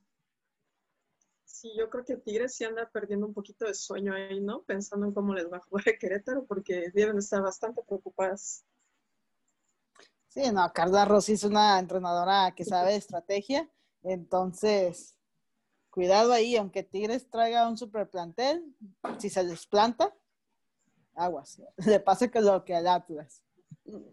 Sí, 1.44 1.70
yo 1.78 1.90
creo 1.90 2.04
que 2.04 2.16
Tigres 2.16 2.56
sí 2.56 2.64
anda 2.64 2.90
perdiendo 2.90 3.26
un 3.26 3.34
poquito 3.34 3.66
de 3.66 3.74
sueño 3.74 4.14
ahí, 4.14 4.40
¿no? 4.40 4.62
Pensando 4.62 5.06
en 5.06 5.12
cómo 5.12 5.34
les 5.34 5.50
va 5.52 5.58
a 5.58 5.60
jugar 5.60 5.88
a 5.88 5.98
Querétaro, 5.98 6.44
porque 6.46 6.90
deben 6.94 7.18
estar 7.18 7.42
bastante 7.42 7.82
preocupadas. 7.86 8.64
Sí, 10.28 10.50
no, 10.50 10.72
Carla 10.72 11.04
Rossi 11.04 11.34
es 11.34 11.44
una 11.44 11.78
entrenadora 11.78 12.54
que 12.56 12.64
sabe 12.64 12.92
de 12.92 12.96
estrategia, 12.96 13.70
entonces, 14.02 15.16
cuidado 15.90 16.32
ahí, 16.32 16.56
aunque 16.56 16.82
Tigres 16.82 17.28
traiga 17.30 17.68
un 17.68 17.76
super 17.76 18.08
plantel, 18.08 18.74
si 19.18 19.30
se 19.30 19.44
desplanta, 19.44 20.14
aguas, 21.14 21.60
le 21.86 22.00
pasa 22.00 22.28
que 22.28 22.40
lo 22.40 22.64
que 22.64 22.74
al 22.74 22.88
Atlas. 22.88 23.44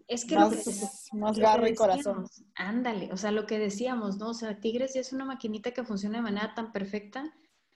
Es 0.08 0.24
que 0.24 0.36
más, 0.36 1.08
más 1.12 1.38
garra 1.38 1.68
y 1.68 1.74
corazón. 1.74 2.26
Ándale, 2.54 3.12
o 3.12 3.16
sea, 3.16 3.30
lo 3.30 3.46
que 3.46 3.58
decíamos, 3.58 4.16
¿no? 4.18 4.30
O 4.30 4.34
sea, 4.34 4.58
Tigres 4.58 4.94
ya 4.94 5.00
es 5.00 5.12
una 5.12 5.24
maquinita 5.24 5.70
que 5.70 5.84
funciona 5.84 6.18
de 6.18 6.22
manera 6.22 6.54
tan 6.54 6.72
perfecta 6.72 7.32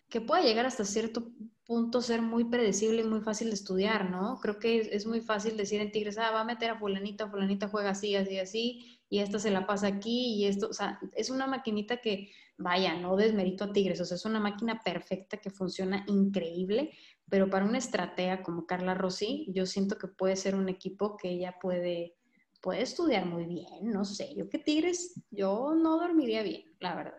que 0.08 0.20
puede 0.20 0.44
llegar 0.44 0.66
hasta 0.66 0.84
cierto 0.84 1.32
punto 1.64 2.02
ser 2.02 2.20
muy 2.22 2.44
predecible 2.44 3.02
y 3.02 3.04
muy 3.04 3.20
fácil 3.20 3.48
de 3.48 3.54
estudiar, 3.54 4.10
¿no? 4.10 4.38
Creo 4.40 4.58
que 4.58 4.90
es, 4.92 5.06
muy 5.06 5.20
fácil 5.20 5.56
decir 5.56 5.80
en 5.80 5.90
Tigres, 5.90 6.18
ah, 6.18 6.30
va 6.30 6.40
a 6.40 6.44
meter 6.44 6.70
a 6.70 6.78
fulanita, 6.78 7.28
fulanita 7.28 7.68
juega 7.68 7.90
así, 7.90 8.14
así, 8.14 8.38
así, 8.38 9.00
y 9.08 9.20
esta 9.20 9.38
se 9.38 9.50
la 9.50 9.66
pasa 9.66 9.86
aquí, 9.86 10.34
y 10.34 10.46
esto, 10.46 10.68
o 10.68 10.72
sea, 10.72 10.98
es 11.14 11.30
una 11.30 11.46
maquinita 11.46 11.98
que, 11.98 12.30
vaya, 12.56 12.94
no 12.94 13.16
desmerito 13.16 13.64
a 13.64 13.72
Tigres, 13.72 14.00
o 14.00 14.04
sea, 14.04 14.16
es 14.16 14.24
una 14.24 14.40
máquina 14.40 14.82
perfecta 14.82 15.36
que 15.36 15.50
funciona 15.50 16.04
increíble, 16.08 16.92
pero 17.28 17.50
para 17.50 17.64
una 17.64 17.78
estratega 17.78 18.42
como 18.42 18.66
Carla 18.66 18.94
Rossi, 18.94 19.46
yo 19.52 19.66
siento 19.66 19.98
que 19.98 20.08
puede 20.08 20.36
ser 20.36 20.54
un 20.54 20.68
equipo 20.68 21.16
que 21.16 21.30
ella 21.30 21.56
puede, 21.60 22.16
puede 22.60 22.82
estudiar 22.82 23.26
muy 23.26 23.46
bien, 23.46 23.90
no 23.90 24.04
sé, 24.04 24.34
yo 24.34 24.48
que 24.48 24.58
Tigres, 24.58 25.20
yo 25.30 25.74
no 25.74 25.98
dormiría 25.98 26.42
bien, 26.42 26.64
la 26.80 26.94
verdad. 26.94 27.18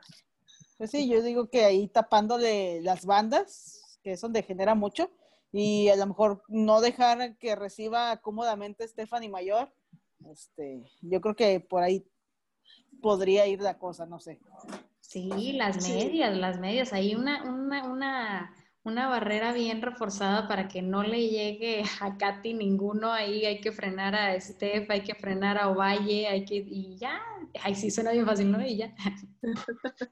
Pues 0.77 0.91
sí, 0.91 1.07
yo 1.07 1.21
digo 1.21 1.49
que 1.49 1.63
ahí 1.63 1.87
tapándole 1.87 2.81
las 2.81 3.05
bandas, 3.05 3.99
que 4.03 4.11
es 4.11 4.21
donde 4.21 4.43
genera 4.43 4.75
mucho, 4.75 5.09
y 5.51 5.87
a 5.87 5.95
lo 5.95 6.05
mejor 6.07 6.43
no 6.49 6.81
dejar 6.81 7.37
que 7.37 7.55
reciba 7.55 8.17
cómodamente 8.17 8.85
Stephanie 8.85 9.29
Mayor, 9.29 9.73
este, 10.31 10.83
yo 11.01 11.21
creo 11.21 11.35
que 11.35 11.59
por 11.59 11.83
ahí 11.83 12.05
podría 13.01 13.47
ir 13.47 13.61
la 13.61 13.77
cosa, 13.77 14.05
no 14.05 14.19
sé. 14.19 14.39
Sí, 15.01 15.53
las 15.53 15.87
medias, 15.87 16.35
las 16.37 16.59
medias, 16.59 16.93
hay 16.93 17.15
una, 17.15 17.43
una, 17.43 17.87
una 17.87 18.55
una 18.85 19.09
barrera 19.09 19.51
bien 19.51 19.81
reforzada 19.81 20.47
para 20.47 20.67
que 20.67 20.83
no 20.83 21.01
le 21.01 21.27
llegue 21.27 21.83
a 22.01 22.17
Katy 22.17 22.53
ninguno. 22.53 23.11
Ahí 23.11 23.43
hay 23.43 23.59
que 23.59 23.71
frenar 23.71 24.15
a 24.15 24.39
Steph, 24.39 24.89
hay 24.91 25.01
que 25.01 25.15
frenar 25.15 25.57
a 25.57 25.69
Ovalle, 25.69 26.27
hay 26.27 26.45
que, 26.45 26.57
y 26.57 26.95
ya. 26.95 27.19
Ay, 27.63 27.73
sí, 27.73 27.89
suena 27.89 28.11
bien 28.11 28.27
fácil, 28.27 28.51
¿no? 28.51 28.63
Y 28.63 28.77
ya. 28.77 28.93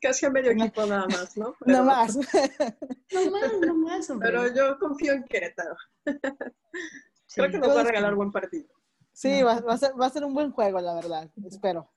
Casi 0.00 0.24
a 0.26 0.30
medio 0.30 0.52
equipo 0.52 0.86
nada 0.86 1.06
más, 1.06 1.36
¿no? 1.36 1.54
no 1.66 1.84
más. 1.84 2.16
no 2.16 3.30
más, 3.30 3.52
no 3.60 3.74
más, 3.74 4.10
hombre. 4.10 4.30
Pero 4.30 4.54
yo 4.54 4.78
confío 4.78 5.12
en 5.12 5.24
Querétaro. 5.24 5.76
Creo 7.34 7.50
que 7.50 7.58
nos 7.58 7.76
va 7.76 7.80
a 7.80 7.84
regalar 7.84 8.14
buen 8.14 8.32
partido. 8.32 8.68
Sí, 9.12 9.42
va, 9.42 9.52
a 9.52 9.78
ser, 9.78 9.92
va 10.00 10.06
a 10.06 10.10
ser 10.10 10.24
un 10.24 10.34
buen 10.34 10.50
juego, 10.50 10.80
la 10.80 10.94
verdad. 10.94 11.30
Espero. 11.46 11.88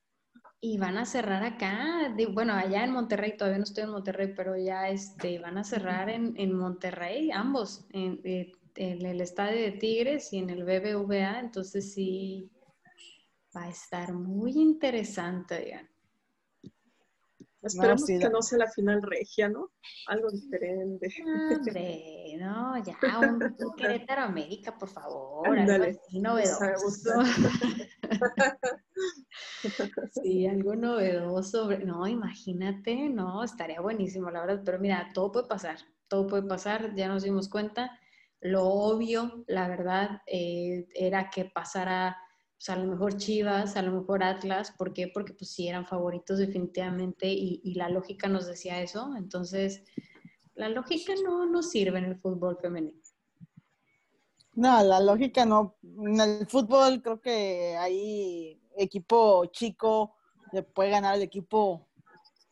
Y 0.60 0.78
van 0.78 0.98
a 0.98 1.06
cerrar 1.06 1.44
acá, 1.44 2.14
bueno, 2.34 2.54
allá 2.54 2.84
en 2.84 2.92
Monterrey, 2.92 3.38
todavía 3.38 3.60
no 3.60 3.64
estoy 3.64 3.84
en 3.84 3.92
Monterrey, 3.92 4.34
pero 4.36 4.58
ya 4.58 4.90
este, 4.90 5.38
van 5.40 5.58
a 5.58 5.64
cerrar 5.64 6.10
en, 6.10 6.54
Monterrey, 6.54 7.30
ambos, 7.32 7.88
eh, 7.94 8.52
en, 8.76 9.06
el 9.06 9.22
estadio 9.22 9.62
de 9.62 9.74
Tigres 9.74 10.34
y 10.34 10.40
en 10.40 10.50
el 10.50 10.64
BBVA, 10.64 11.40
entonces 11.40 11.94
sí, 11.94 12.50
va 13.56 13.66
a 13.66 13.70
estar 13.70 14.14
muy 14.14 14.54
interesante, 14.54 15.70
ya. 15.70 15.88
Esperemos 17.68 18.06
que 18.06 18.30
no 18.30 18.42
sea 18.42 18.60
la 18.60 18.72
final 18.72 19.02
regia, 19.02 19.50
¿no? 19.50 19.72
Algo 20.08 20.30
diferente. 20.32 21.10
Hombre, 21.24 22.38
no, 22.40 22.84
ya, 22.84 22.98
un, 23.20 23.56
Querétaro 23.76 24.24
América, 24.24 24.78
por 24.78 24.90
favor, 24.90 25.58
algo 25.58 25.86
así 25.86 26.20
novedoso. 26.20 27.22
sí, 30.12 30.48
algo 30.48 30.76
novedoso. 30.76 31.70
No, 31.80 32.08
imagínate, 32.08 33.10
no, 33.10 33.44
estaría 33.44 33.82
buenísimo, 33.82 34.32
la 34.32 34.42
verdad, 34.42 34.62
pero 34.66 34.80
mira, 34.80 35.12
todo 35.14 35.32
puede 35.32 35.48
pasar, 35.48 35.78
todo 36.08 36.28
puede 36.28 36.44
pasar, 36.44 36.96
ya 36.96 37.08
nos 37.08 37.24
dimos 37.24 37.50
cuenta. 37.50 38.00
Lo 38.40 38.66
obvio, 38.66 39.44
la 39.48 39.68
verdad, 39.68 40.22
eh, 40.28 40.88
era 40.94 41.30
que 41.30 41.46
pasara 41.46 42.18
pues, 42.58 42.70
a 42.70 42.76
lo 42.76 42.90
mejor 42.90 43.18
Chivas, 43.18 43.78
a 43.78 43.82
lo 43.84 43.92
mejor 43.92 44.24
Atlas, 44.24 44.72
¿por 44.72 44.92
qué? 44.92 45.08
Porque 45.08 45.34
pues 45.34 45.52
sí 45.52 45.68
eran 45.68 45.86
favoritos 45.86 46.40
definitivamente 46.40 47.28
y, 47.28 47.74
la 47.76 47.90
lógica 47.90 48.28
nos 48.28 48.48
decía 48.48 48.82
eso, 48.82 49.16
entonces 49.16 49.84
la 50.56 50.70
lógica 50.70 51.14
no, 51.24 51.46
no 51.46 51.62
sirve 51.62 52.00
en 52.00 52.06
el 52.06 52.20
fútbol 52.20 52.58
femenino. 52.60 53.00
No, 54.54 54.84
la 54.84 55.00
lógica 55.00 55.46
no. 55.46 55.76
En 55.84 56.20
el 56.20 56.48
fútbol 56.48 57.04
creo 57.04 57.22
que 57.22 57.78
hay 57.78 58.60
equipo 58.76 59.46
chico 59.48 60.16
le 60.52 60.64
puede 60.64 60.90
ganar 60.90 61.16
el 61.16 61.22
equipo 61.22 61.88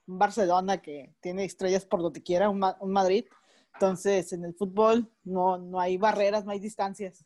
Barcelona 0.06 0.82
que 0.82 1.16
tiene 1.20 1.46
estrellas 1.46 1.86
por 1.86 2.02
donde 2.02 2.22
quiera, 2.22 2.50
un, 2.50 2.64
un 2.80 2.92
Madrid. 2.92 3.26
Entonces, 3.74 4.32
en 4.34 4.46
el 4.46 4.54
fútbol 4.54 5.12
no, 5.24 5.58
no 5.58 5.80
hay 5.80 5.98
barreras, 5.98 6.46
no 6.46 6.52
hay 6.52 6.60
distancias. 6.60 7.26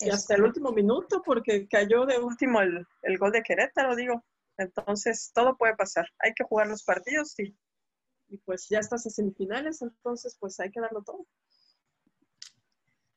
Y 0.00 0.10
hasta 0.10 0.34
el 0.34 0.44
último 0.44 0.72
minuto, 0.72 1.22
porque 1.24 1.68
cayó 1.68 2.06
de 2.06 2.18
último 2.18 2.60
el, 2.60 3.18
gol 3.18 3.32
de 3.32 3.42
Querétaro, 3.42 3.94
digo. 3.94 4.24
Entonces, 4.56 5.30
todo 5.34 5.56
puede 5.56 5.76
pasar. 5.76 6.06
Hay 6.18 6.32
que 6.34 6.44
jugar 6.44 6.68
los 6.68 6.82
partidos 6.82 7.38
y, 7.38 7.56
y 8.28 8.38
pues 8.38 8.68
ya 8.68 8.78
estás 8.78 9.04
en 9.06 9.12
semifinales, 9.12 9.82
entonces 9.82 10.36
pues 10.38 10.58
hay 10.60 10.70
que 10.70 10.80
darlo 10.80 11.02
todo. 11.02 11.26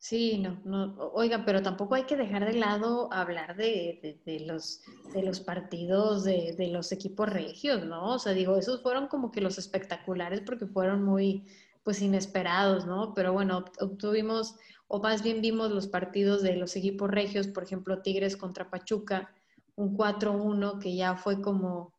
Sí, 0.03 0.37
no, 0.37 0.61
no, 0.65 1.11
oiga, 1.13 1.45
pero 1.45 1.61
tampoco 1.61 1.95
hay 1.95 2.03
que 2.03 2.17
dejar 2.17 2.45
de 2.45 2.59
lado 2.59 3.07
hablar 3.13 3.55
de, 3.55 4.19
de, 4.25 4.41
los, 4.41 4.81
de 5.13 5.23
los 5.23 5.39
partidos 5.39 6.25
de, 6.25 6.53
de, 6.57 6.67
los 6.67 6.91
equipos 6.91 7.29
regios, 7.29 7.85
¿no? 7.85 8.15
O 8.15 8.19
sea, 8.19 8.33
digo, 8.33 8.57
esos 8.57 8.81
fueron 8.83 9.07
como 9.07 9.31
que 9.31 9.39
los 9.39 9.57
espectaculares 9.57 10.41
porque 10.41 10.65
fueron 10.67 11.03
muy, 11.03 11.45
pues, 11.83 12.01
inesperados, 12.01 12.85
¿no? 12.85 13.13
Pero 13.13 13.33
bueno, 13.33 13.65
obtuvimos 13.79 14.55
o 14.87 14.99
más 14.99 15.23
bien 15.23 15.41
vimos 15.41 15.71
los 15.71 15.87
partidos 15.87 16.43
de 16.43 16.55
los 16.55 16.75
equipos 16.75 17.09
regios, 17.09 17.47
por 17.47 17.63
ejemplo, 17.63 18.03
Tigres 18.03 18.37
contra 18.37 18.69
Pachuca, 18.69 19.33
un 19.75 19.97
4-1 19.97 20.79
que 20.79 20.95
ya 20.95 21.15
fue 21.15 21.41
como, 21.41 21.93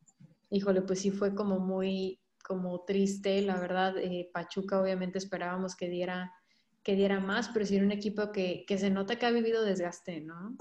híjole, 0.49 0.81
pues 0.81 0.99
sí 1.01 1.11
fue 1.11 1.35
como 1.35 1.59
muy, 1.59 2.21
como 2.41 2.85
triste, 2.85 3.41
la 3.41 3.59
verdad. 3.59 3.97
Eh, 3.97 4.29
Pachuca 4.33 4.79
obviamente 4.81 5.17
esperábamos 5.17 5.75
que 5.75 5.89
diera, 5.89 6.31
que 6.83 6.95
diera 6.95 7.19
más, 7.19 7.49
pero 7.49 7.65
sí 7.65 7.75
era 7.75 7.85
un 7.85 7.91
equipo 7.91 8.31
que, 8.31 8.63
que 8.65 8.77
se 8.77 8.89
nota 8.89 9.17
que 9.17 9.25
ha 9.25 9.31
vivido 9.31 9.63
desgaste, 9.63 10.21
¿no? 10.21 10.55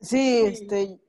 Sí, 0.00 0.42
este, 0.44 1.00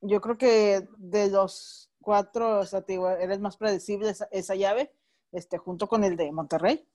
yo 0.00 0.20
creo 0.22 0.38
que 0.38 0.88
de 0.96 1.30
los 1.30 1.89
cuatro, 2.00 2.60
o 2.60 2.66
sea, 2.66 2.84
eres 3.20 3.40
más 3.40 3.56
predecible 3.56 4.10
esa, 4.10 4.28
esa, 4.30 4.54
llave, 4.54 4.92
este, 5.32 5.58
junto 5.58 5.88
con 5.88 6.04
el 6.04 6.16
de 6.16 6.32
Monterrey. 6.32 6.86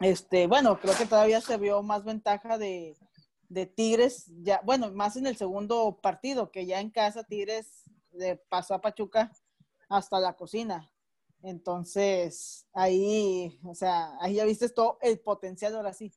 Este, 0.00 0.46
bueno, 0.46 0.78
creo 0.78 0.94
que 0.96 1.06
todavía 1.06 1.40
se 1.40 1.56
vio 1.56 1.82
más 1.82 2.04
ventaja 2.04 2.58
de, 2.58 2.96
Tigres, 3.74 4.26
ya, 4.42 4.60
bueno, 4.64 4.92
más 4.92 5.16
en 5.16 5.26
el 5.26 5.36
segundo 5.36 5.98
partido, 6.02 6.50
que 6.50 6.66
ya 6.66 6.80
en 6.80 6.90
casa 6.90 7.24
Tigres 7.24 7.84
le 8.12 8.36
pasó 8.36 8.74
a 8.74 8.80
Pachuca 8.80 9.32
hasta 9.88 10.20
la 10.20 10.34
cocina. 10.34 10.92
Entonces, 11.42 12.66
ahí, 12.72 13.58
o 13.64 13.74
sea, 13.74 14.16
ahí 14.20 14.34
ya 14.34 14.44
viste 14.44 14.68
todo 14.68 14.98
el 15.00 15.18
potencial 15.20 15.74
ahora 15.76 15.94
sí. 15.94 16.12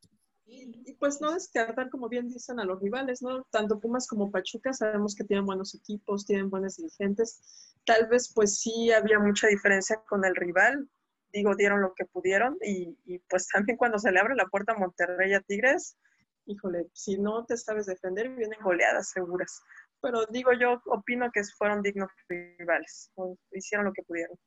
Y, 0.53 0.93
pues 1.00 1.22
no 1.22 1.34
descartar, 1.34 1.89
como 1.89 2.10
bien 2.10 2.27
dicen, 2.27 2.60
a 2.60 2.65
los 2.65 2.81
rivales, 2.81 3.22
¿no? 3.22 3.43
Tanto 3.51 3.79
Pumas 3.79 4.05
como 4.05 4.31
Pachuca 4.31 4.74
sabemos 4.74 5.15
que 5.15 5.24
tienen 5.24 5.46
buenos 5.46 5.74
equipos, 5.74 6.25
tienen 6.25 6.50
buenos 6.50 6.75
dirigentes. 6.75 7.74
Tal 7.86 8.08
vez 8.08 8.31
pues 8.34 8.60
sí 8.60 8.91
había 8.91 9.17
mucha 9.17 9.48
diferencia 9.48 10.01
con 10.08 10.25
el 10.25 10.36
rival, 10.36 10.89
digo, 11.31 11.55
dieron 11.55 11.81
lo 11.81 11.93
que 11.93 12.05
pudieron 12.05 12.58
y, 12.62 12.98
pues 13.29 13.48
también 13.48 13.77
cuando 13.77 13.98
se 13.98 14.12
le 14.12 14.20
abre 14.20 14.36
la 14.36 14.46
puerta 14.48 14.74
a 14.74 14.77
Monterrey 14.77 15.34
a 15.34 15.39
Tigres, 15.39 15.98
híjole, 16.46 16.88
si 16.93 17.17
no 17.17 17.46
te 17.46 17.55
sabes 17.55 17.86
defender, 17.86 18.27
vienen 18.29 18.60
goleadas 18.62 19.12
seguras. 19.12 19.62
Pero 20.01 20.25
digo, 20.25 20.51
yo 20.53 20.81
opino 20.88 21.31
que 21.31 21.43
fueron 21.58 21.81
dignos 21.81 22.10
rivales, 22.27 23.12
hicieron 23.51 23.86
lo 23.86 23.93
que 23.93 24.03
pudieron. 24.03 24.38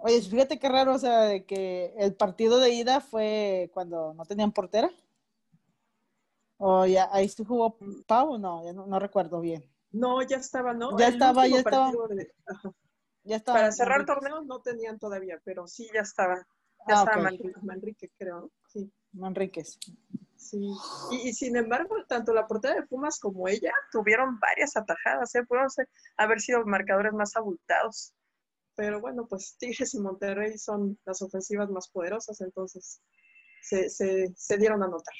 Oye, 0.00 0.20
fíjate 0.22 0.58
qué 0.58 0.68
raro, 0.68 0.94
o 0.94 0.98
sea, 0.98 1.20
de 1.22 1.44
que 1.44 1.94
el 1.98 2.14
partido 2.14 2.58
de 2.58 2.70
ida 2.70 3.00
fue 3.00 3.70
cuando 3.74 4.14
no 4.14 4.24
tenían 4.24 4.52
portera. 4.52 4.90
O 6.56 6.86
ya, 6.86 7.08
ahí 7.12 7.28
se 7.28 7.44
jugó 7.44 7.78
Pau, 8.06 8.38
no, 8.38 8.64
ya 8.64 8.72
no, 8.72 8.86
no 8.86 8.98
recuerdo 8.98 9.40
bien. 9.40 9.64
No, 9.90 10.20
ya 10.22 10.36
estaba, 10.36 10.74
¿no? 10.74 10.96
Ya 10.98 11.06
El 11.08 11.14
estaba, 11.14 11.46
ya 11.46 11.58
estaba. 11.58 11.92
de-. 12.08 12.32
Ya 13.24 13.36
estaba. 13.36 13.58
Para 13.58 13.72
cerrar 13.72 14.04
torneos 14.04 14.44
no 14.46 14.60
tenían 14.60 14.98
todavía, 14.98 15.40
pero 15.44 15.66
sí 15.66 15.88
ya 15.94 16.00
estaba. 16.00 16.36
Ya 16.86 16.94
Ah, 16.94 16.98
estaba 17.04 17.16
ok. 17.16 17.22
Manrique, 17.22 17.52
Manrique, 17.62 18.10
creo. 18.18 18.50
Sí, 18.66 18.90
Manríquez. 19.12 19.78
sí. 20.36 20.70
Y, 21.12 21.28
y 21.28 21.32
sin 21.32 21.56
embargo, 21.56 21.94
tanto 22.08 22.32
la 22.32 22.46
portera 22.46 22.74
de 22.74 22.86
Pumas 22.86 23.18
como 23.18 23.48
ella 23.48 23.72
tuvieron 23.92 24.38
varias 24.40 24.76
atajadas, 24.76 25.34
¿eh? 25.34 25.44
Pudieron 25.46 25.68
haber 26.16 26.40
sido 26.40 26.64
marcadores 26.66 27.12
más 27.12 27.36
abultados. 27.36 28.14
Pero 28.78 29.00
bueno, 29.00 29.26
pues 29.26 29.56
Tigres 29.58 29.92
y 29.94 29.98
Monterrey 29.98 30.56
son 30.56 31.00
las 31.04 31.20
ofensivas 31.20 31.68
más 31.68 31.88
poderosas, 31.88 32.40
entonces 32.40 33.02
se, 33.60 33.90
se, 33.90 34.32
se 34.36 34.56
dieron 34.56 34.84
a 34.84 34.86
notar. 34.86 35.16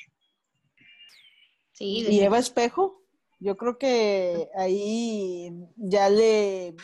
Sí, 1.72 2.06
Y 2.08 2.20
Eva 2.20 2.38
Espejo, 2.38 3.02
yo 3.40 3.56
creo 3.56 3.76
que 3.76 4.48
ahí 4.54 5.52
ya 5.74 6.08
le, 6.08 6.76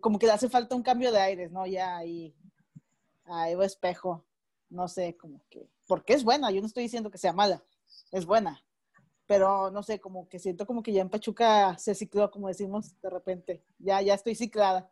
como 0.00 0.18
que 0.18 0.24
le 0.24 0.32
hace 0.32 0.48
falta 0.48 0.74
un 0.74 0.82
cambio 0.82 1.12
de 1.12 1.20
aires, 1.20 1.52
¿no? 1.52 1.66
Ya 1.66 1.94
ahí, 1.94 2.34
a 3.26 3.50
Eva 3.50 3.66
Espejo, 3.66 4.24
no 4.70 4.88
sé, 4.88 5.18
como 5.18 5.42
que, 5.50 5.68
porque 5.86 6.14
es 6.14 6.24
buena, 6.24 6.50
yo 6.50 6.62
no 6.62 6.66
estoy 6.66 6.84
diciendo 6.84 7.10
que 7.10 7.18
sea 7.18 7.34
mala, 7.34 7.62
es 8.12 8.24
buena, 8.24 8.64
pero 9.26 9.70
no 9.70 9.82
sé, 9.82 10.00
como 10.00 10.26
que 10.26 10.38
siento 10.38 10.64
como 10.64 10.82
que 10.82 10.94
ya 10.94 11.02
en 11.02 11.10
Pachuca 11.10 11.76
se 11.76 11.94
cicló, 11.94 12.30
como 12.30 12.48
decimos 12.48 12.98
de 13.02 13.10
repente, 13.10 13.62
ya, 13.78 14.00
ya 14.00 14.14
estoy 14.14 14.34
ciclada. 14.34 14.90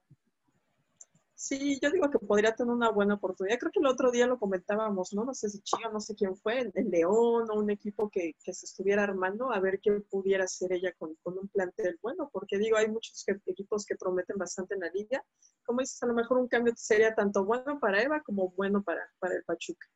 Sí, 1.44 1.80
yo 1.82 1.90
digo 1.90 2.08
que 2.08 2.20
podría 2.20 2.54
tener 2.54 2.72
una 2.72 2.90
buena 2.90 3.14
oportunidad. 3.14 3.58
Creo 3.58 3.72
que 3.72 3.80
el 3.80 3.86
otro 3.88 4.12
día 4.12 4.28
lo 4.28 4.38
comentábamos, 4.38 5.12
¿no? 5.12 5.24
No 5.24 5.34
sé 5.34 5.48
si 5.50 5.60
Chio, 5.62 5.90
no 5.90 5.98
sé 5.98 6.14
quién 6.14 6.36
fue, 6.36 6.60
el, 6.60 6.72
León 6.88 7.50
o 7.50 7.54
un 7.58 7.68
equipo 7.68 8.08
que, 8.08 8.34
que 8.44 8.52
se 8.54 8.66
estuviera 8.66 9.02
armando, 9.02 9.50
a 9.52 9.58
ver 9.58 9.80
qué 9.80 9.90
pudiera 10.08 10.44
hacer 10.44 10.72
ella 10.72 10.92
con, 10.96 11.16
con 11.24 11.36
un 11.36 11.48
plantel 11.48 11.98
bueno, 12.00 12.30
porque 12.32 12.58
digo, 12.58 12.76
hay 12.76 12.88
muchos 12.88 13.24
que- 13.26 13.40
equipos 13.46 13.84
que 13.84 13.96
prometen 13.96 14.36
bastante 14.38 14.74
en 14.74 14.80
la 14.82 14.90
liga. 14.90 15.24
Como 15.64 15.80
dices, 15.80 16.00
a 16.04 16.06
lo 16.06 16.14
mejor 16.14 16.38
un 16.38 16.46
cambio 16.46 16.74
sería 16.76 17.12
tanto 17.12 17.44
bueno 17.44 17.80
para 17.80 18.00
Eva 18.00 18.22
como 18.22 18.50
bueno 18.52 18.84
para, 18.84 19.02
para 19.18 19.34
el 19.34 19.42
Pachuca. 19.42 19.88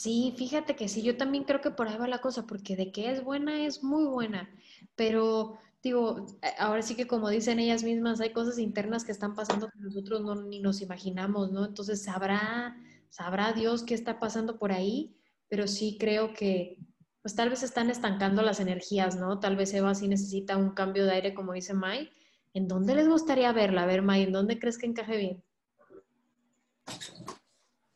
Sí, 0.00 0.34
fíjate 0.38 0.76
que 0.76 0.88
sí, 0.88 1.02
yo 1.02 1.16
también 1.18 1.44
creo 1.44 1.60
que 1.60 1.70
por 1.72 1.86
ahí 1.88 1.98
va 1.98 2.08
la 2.08 2.20
cosa, 2.22 2.46
porque 2.46 2.74
de 2.76 2.90
que 2.90 3.10
es 3.10 3.22
buena, 3.22 3.66
es 3.66 3.82
muy 3.84 4.04
buena, 4.06 4.48
pero 4.96 5.58
digo, 5.82 6.26
a- 6.42 6.64
ahora 6.64 6.80
sí 6.82 6.94
que 6.96 7.06
como 7.06 7.28
dicen 7.28 7.58
ellas 7.58 7.82
mismas, 7.84 8.18
hay 8.20 8.32
cosas 8.32 8.58
internas 8.58 9.04
que 9.04 9.12
están 9.12 9.34
pasando 9.34 9.68
que 9.68 9.78
nosotros 9.78 10.22
no 10.22 10.34
ni 10.36 10.60
nos 10.60 10.80
imaginamos, 10.80 11.52
¿no? 11.52 11.66
Entonces 11.66 12.02
sabrá, 12.02 12.76
sabrá 13.10 13.52
Dios 13.52 13.82
qué 13.84 13.92
está 13.94 14.18
pasando 14.18 14.58
por 14.58 14.72
ahí, 14.72 15.16
pero 15.48 15.66
sí 15.68 15.96
creo 16.00 16.32
que 16.32 16.78
pues 17.22 17.34
tal 17.34 17.50
vez 17.50 17.62
están 17.62 17.90
estancando 17.90 18.40
las 18.42 18.60
energías, 18.60 19.16
¿no? 19.16 19.38
Tal 19.40 19.56
vez 19.56 19.74
Eva 19.74 19.94
sí 19.94 20.08
necesita 20.08 20.56
un 20.56 20.70
cambio 20.70 21.04
de 21.04 21.12
aire, 21.12 21.34
como 21.34 21.52
dice 21.52 21.74
Mai. 21.74 22.10
¿En 22.54 22.66
dónde 22.68 22.94
les 22.94 23.06
gustaría 23.08 23.52
verla? 23.52 23.82
A 23.82 23.86
ver, 23.86 24.00
Mai, 24.02 24.22
¿en 24.22 24.32
dónde 24.32 24.58
crees 24.58 24.78
que 24.78 24.86
encaje 24.86 25.16
bien? 25.18 25.44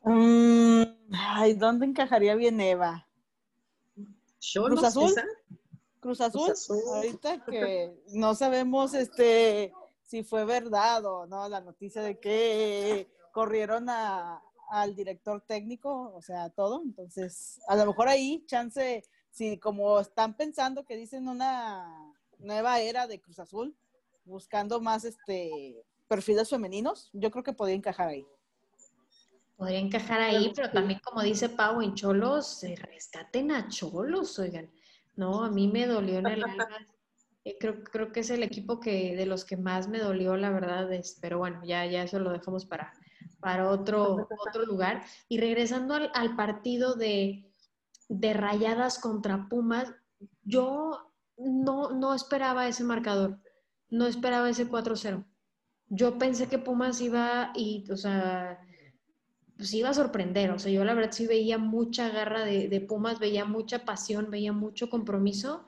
Mm, 0.07 0.94
ay, 1.17 1.55
¿dónde 1.55 1.87
encajaría 1.87 2.35
bien 2.35 2.61
Eva? 2.61 3.09
Cholos, 4.39 4.81
¿Cruz 4.81 4.85
Azul? 4.85 5.09
quizá. 5.09 5.25
Cruz 6.01 6.21
Azul, 6.21 6.51
Azul. 6.51 6.83
ahorita 6.95 7.45
que 7.47 7.97
no 8.13 8.35
sabemos 8.35 8.93
este 8.93 9.73
si 10.03 10.23
fue 10.23 10.45
verdad 10.45 11.05
o 11.07 11.27
no 11.27 11.49
la 11.49 11.61
noticia 11.61 12.03
de 12.03 12.21
que 12.21 13.09
corrieron 13.33 13.89
a, 13.89 14.43
al 14.71 14.95
director 14.95 15.41
técnico, 15.41 16.13
o 16.15 16.23
sea, 16.23 16.51
todo. 16.51 16.83
Entonces, 16.85 17.61
a 17.69 17.77
lo 17.77 17.87
mejor 17.87 18.09
ahí, 18.09 18.45
chance, 18.47 19.03
si 19.31 19.59
como 19.59 19.99
están 20.01 20.37
pensando 20.37 20.85
que 20.85 20.97
dicen 20.97 21.29
una 21.29 22.15
nueva 22.39 22.81
era 22.81 23.07
de 23.07 23.21
Cruz 23.21 23.39
Azul, 23.39 23.75
buscando 24.25 24.81
más 24.81 25.05
este 25.05 25.85
perfiles 26.07 26.51
femeninos, 26.51 27.11
yo 27.13 27.31
creo 27.31 27.43
que 27.43 27.53
podría 27.53 27.77
encajar 27.77 28.09
ahí. 28.09 28.27
Podría 29.57 29.79
encajar 29.79 30.21
ahí, 30.21 30.53
pero 30.55 30.71
también 30.71 31.01
como 31.03 31.23
dice 31.23 31.49
Pau 31.49 31.81
en 31.81 31.95
Cholos, 31.95 32.47
se 32.47 32.75
rescaten 32.77 33.53
a 33.53 33.69
Cholos, 33.69 34.39
oigan. 34.39 34.71
No, 35.17 35.45
a 35.45 35.51
mí 35.51 35.69
me 35.69 35.87
dolió 35.87 36.19
en 36.19 36.27
el 36.27 36.45
alma. 36.45 36.69
Eh, 37.47 37.59
creo, 37.61 37.85
creo 37.85 38.11
que 38.11 38.21
es 38.21 38.31
el 38.31 38.43
equipo 38.43 38.81
que 38.81 39.15
de 39.15 39.27
los 39.27 39.45
que 39.45 39.59
más 39.59 39.87
me 39.87 39.99
dolió, 39.99 40.35
la 40.35 40.49
verdad, 40.49 40.91
es, 40.95 41.19
pero 41.21 41.37
bueno, 41.37 41.61
ya, 41.63 41.85
ya 41.85 42.03
eso 42.03 42.19
lo 42.19 42.33
dejamos 42.33 42.65
para, 42.65 42.95
para 43.39 43.69
otro, 43.69 44.27
otro 44.49 44.65
lugar. 44.65 45.05
Y 45.29 45.39
regresando 45.39 45.93
al, 45.93 46.11
al 46.15 46.37
partido 46.37 46.95
de, 46.95 47.53
de 48.09 48.33
Rayadas 48.33 48.99
contra 48.99 49.47
Pumas, 49.51 49.93
yo 50.43 51.13
no, 51.37 51.91
no 51.91 52.15
esperaba 52.15 52.67
ese 52.67 52.85
marcador, 52.85 53.39
no 53.91 54.07
esperaba 54.07 54.49
ese 54.49 54.69
4-0. 54.69 55.25
Yo 55.89 56.19
pensé 56.19 56.49
que 56.49 56.59
Pumas 56.59 57.01
iba 57.01 57.53
y, 57.55 57.85
o 57.91 57.97
sea, 57.97 58.59
pues 59.57 59.73
iba 59.75 59.91
a 59.91 59.95
sorprender. 59.95 60.51
O 60.51 60.59
sea, 60.59 60.73
yo 60.73 60.85
la 60.85 60.95
verdad 60.95 61.13
sí 61.13 61.27
veía 61.27 61.59
mucha 61.59 62.09
garra 62.11 62.45
de, 62.45 62.69
de 62.69 62.81
Pumas, 62.81 63.19
veía 63.19 63.45
mucha 63.45 63.85
pasión, 63.85 64.31
veía 64.31 64.53
mucho 64.53 64.91
compromiso. 64.91 65.65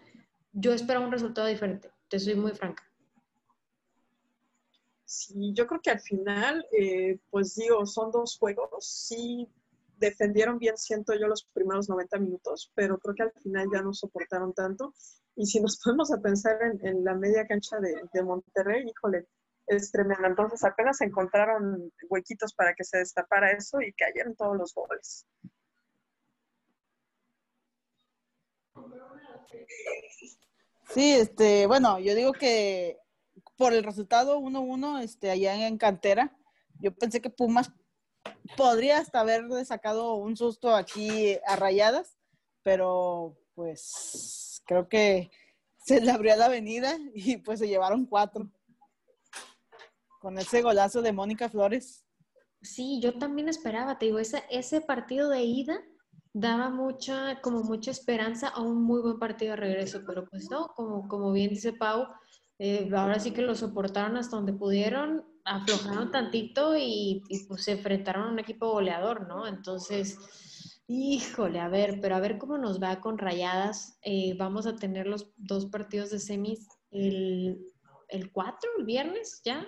Yo 0.53 0.73
esperaba 0.73 1.05
un 1.05 1.13
resultado 1.13 1.47
diferente, 1.47 1.91
te 2.09 2.19
soy 2.19 2.35
muy 2.35 2.53
franca. 2.53 2.83
Sí, 5.05 5.53
yo 5.55 5.67
creo 5.67 5.81
que 5.81 5.91
al 5.91 6.01
final, 6.01 6.67
eh, 6.73 7.19
pues 7.31 7.55
digo, 7.55 7.87
son 7.87 8.11
dos 8.11 8.37
juegos. 8.39 8.69
Sí, 8.81 9.49
defendieron 9.99 10.59
bien, 10.59 10.77
siento 10.77 11.15
yo, 11.15 11.29
los 11.29 11.45
primeros 11.45 11.89
90 11.89 12.19
minutos, 12.19 12.73
pero 12.75 12.99
creo 12.99 13.15
que 13.15 13.23
al 13.23 13.33
final 13.41 13.69
ya 13.73 13.83
no 13.83 13.95
soportaron 13.95 14.53
tanto. 14.53 14.95
Y 15.37 15.47
si 15.47 15.61
nos 15.61 15.79
ponemos 15.85 16.11
a 16.13 16.21
pensar 16.21 16.59
en, 16.63 16.87
en 16.87 17.05
la 17.05 17.15
media 17.15 17.47
cancha 17.47 17.79
de, 17.79 17.95
de 18.13 18.23
Monterrey, 18.23 18.85
híjole, 18.89 19.27
es 19.67 19.91
tremendo. 19.91 20.27
Entonces 20.27 20.65
apenas 20.65 21.01
encontraron 21.01 21.93
huequitos 22.09 22.55
para 22.55 22.75
que 22.75 22.85
se 22.85 22.99
destapara 22.99 23.53
eso 23.53 23.81
y 23.81 23.93
cayeron 23.93 24.35
todos 24.35 24.57
los 24.57 24.75
goles. 24.75 25.27
Sí, 30.91 31.15
este, 31.15 31.67
bueno, 31.67 31.99
yo 31.99 32.15
digo 32.15 32.33
que 32.33 32.99
por 33.57 33.73
el 33.73 33.85
resultado 33.85 34.39
1-1, 34.39 35.03
este, 35.03 35.31
allá 35.31 35.67
en 35.67 35.79
Cantera, 35.79 36.37
yo 36.81 36.95
pensé 36.95 37.21
que 37.21 37.31
Pumas 37.31 37.73
podría 38.57 38.99
hasta 38.99 39.21
haber 39.21 39.45
sacado 39.65 40.15
un 40.15 40.37
susto 40.37 40.75
aquí 40.75 41.39
a 41.47 41.57
rayadas, 41.57 42.17
pero 42.63 43.37
pues 43.55 44.63
creo 44.67 44.89
que 44.89 45.31
se 45.79 46.01
le 46.01 46.11
abrió 46.11 46.37
la 46.37 46.47
avenida 46.47 46.97
y 47.15 47.39
pues 47.39 47.61
se 47.61 47.69
llevaron 47.69 48.07
cuatro. 48.07 48.51
Con 50.21 50.39
ese 50.39 50.63
golazo 50.63 51.03
de 51.03 51.13
Mónica 51.13 51.49
Flores. 51.49 52.05
Sí, 52.63 53.01
yo 53.01 53.19
también 53.19 53.49
esperaba, 53.49 53.99
te 53.99 54.07
digo, 54.07 54.19
ese, 54.19 54.81
partido 54.81 55.29
de 55.29 55.43
ida 55.43 55.79
daba 56.33 56.69
mucha, 56.69 57.41
como 57.41 57.63
mucha 57.63 57.91
esperanza 57.91 58.49
a 58.49 58.61
un 58.61 58.83
muy 58.83 59.01
buen 59.01 59.19
partido 59.19 59.53
de 59.53 59.57
regreso, 59.57 60.03
pero 60.07 60.27
pues 60.29 60.51
no, 60.51 60.69
como, 60.75 61.07
como 61.09 61.33
bien 61.33 61.51
dice 61.51 61.73
Pau, 61.73 62.09
eh, 62.59 62.91
ahora 62.95 63.21
sí 63.21 63.33
que 63.33 63.43
lo 63.43 63.55
soportaron 63.55 64.17
hasta 64.17 64.37
donde 64.37 64.53
pudieron, 64.53 65.25
aflojaron 65.45 66.11
tantito 66.11 66.75
y, 66.77 67.23
pues 67.49 67.65
se 67.65 67.73
enfrentaron 67.73 68.25
a 68.25 68.33
un 68.33 68.39
equipo 68.39 68.71
goleador, 68.71 69.29
¿no? 69.29 69.47
Entonces, 69.47 70.19
híjole, 70.89 71.61
a 71.61 71.69
ver, 71.69 72.01
pero 72.01 72.17
a 72.17 72.21
ver 72.21 72.39
cómo 72.39 72.59
nos 72.59 72.83
va 72.83 73.01
con 73.01 73.19
rayadas. 73.19 73.99
Eh, 74.03 74.35
vamos 74.39 74.67
a 74.67 74.77
tener 74.77 75.07
los 75.07 75.31
dos 75.37 75.67
partidos 75.67 76.11
de 76.11 76.19
semis 76.19 76.67
el, 76.91 77.61
el 78.09 78.33
4, 78.33 78.71
el 78.79 78.85
viernes, 78.85 79.41
¿ya? 79.45 79.67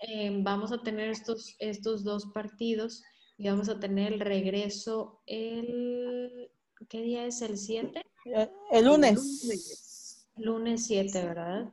Eh, 0.00 0.30
vamos 0.42 0.72
a 0.72 0.82
tener 0.82 1.08
estos, 1.10 1.54
estos 1.58 2.04
dos 2.04 2.26
partidos 2.26 3.02
y 3.36 3.48
vamos 3.48 3.68
a 3.68 3.78
tener 3.78 4.12
el 4.14 4.20
regreso 4.20 5.22
el... 5.26 6.50
¿Qué 6.88 7.02
día 7.02 7.26
es? 7.26 7.42
¿El 7.42 7.58
7? 7.58 8.02
Eh, 8.26 8.50
El 8.70 8.84
lunes. 8.84 10.26
Lunes 10.36 10.86
7, 10.86 11.24
¿verdad? 11.24 11.72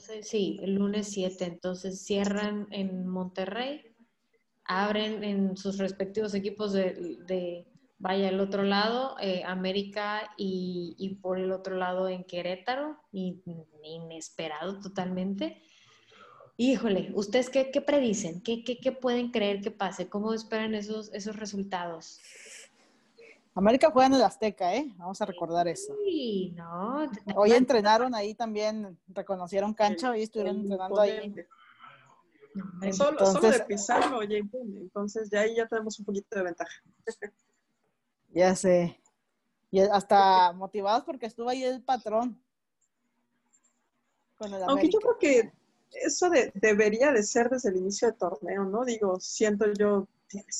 Sé, 0.00 0.22
sí, 0.22 0.58
el 0.62 0.74
lunes 0.74 1.08
7. 1.08 1.44
Entonces 1.44 2.04
cierran 2.04 2.66
en 2.70 3.06
Monterrey, 3.06 3.94
abren 4.64 5.22
en 5.22 5.56
sus 5.56 5.78
respectivos 5.78 6.34
equipos 6.34 6.72
de, 6.72 7.18
de 7.26 7.66
vaya, 7.98 8.28
el 8.28 8.40
otro 8.40 8.62
lado, 8.62 9.16
eh, 9.20 9.42
América 9.46 10.30
y, 10.36 10.94
y, 10.98 11.16
por 11.16 11.38
el 11.38 11.52
otro 11.52 11.76
lado 11.76 12.08
en 12.08 12.24
Querétaro, 12.24 12.98
y, 13.12 13.42
inesperado 13.82 14.80
totalmente. 14.80 15.62
Híjole, 16.56 17.10
¿ustedes 17.14 17.50
qué, 17.50 17.70
qué 17.70 17.80
predicen? 17.80 18.40
¿Qué, 18.40 18.62
¿Qué, 18.62 18.78
qué, 18.78 18.92
pueden 18.92 19.32
creer 19.32 19.60
que 19.60 19.72
pase? 19.72 20.08
¿Cómo 20.08 20.32
esperan 20.32 20.74
esos, 20.74 21.12
esos 21.12 21.36
resultados? 21.36 22.20
América 23.56 23.90
juega 23.90 24.06
en 24.06 24.14
el 24.14 24.22
Azteca, 24.22 24.74
¿eh? 24.74 24.92
Vamos 24.96 25.20
a 25.20 25.26
recordar 25.26 25.66
eso. 25.66 25.94
Sí, 26.04 26.52
no. 26.56 27.08
Hoy 27.36 27.52
entrenaron 27.52 28.14
ahí 28.14 28.34
también, 28.34 28.98
reconocieron 29.08 29.74
cancha, 29.74 30.10
hoy 30.10 30.22
estuvieron 30.22 30.60
entrenando 30.60 31.00
ahí. 31.00 31.34
Solo, 32.92 33.26
solo 33.26 33.50
de 33.50 33.60
pisarlo. 33.60 34.22
Entonces 34.22 35.28
ya 35.30 35.40
ahí 35.40 35.56
ya 35.56 35.66
tenemos 35.66 35.98
un 35.98 36.04
poquito 36.04 36.36
de 36.36 36.42
ventaja. 36.44 36.82
Ya 38.30 38.54
sé. 38.54 39.00
Y 39.70 39.80
hasta 39.80 40.52
motivados 40.52 41.04
porque 41.04 41.26
estuvo 41.26 41.48
ahí 41.48 41.64
el 41.64 41.82
patrón. 41.82 42.40
Con 44.36 44.54
el 44.54 44.62
Aunque 44.64 44.88
yo 44.88 44.98
creo 45.00 45.18
que 45.18 45.52
eso 46.02 46.30
de, 46.30 46.52
debería 46.54 47.12
de 47.12 47.22
ser 47.22 47.48
desde 47.50 47.70
el 47.70 47.76
inicio 47.76 48.08
del 48.08 48.18
torneo, 48.18 48.64
¿no? 48.64 48.84
Digo, 48.84 49.18
siento 49.20 49.66
yo, 49.72 50.08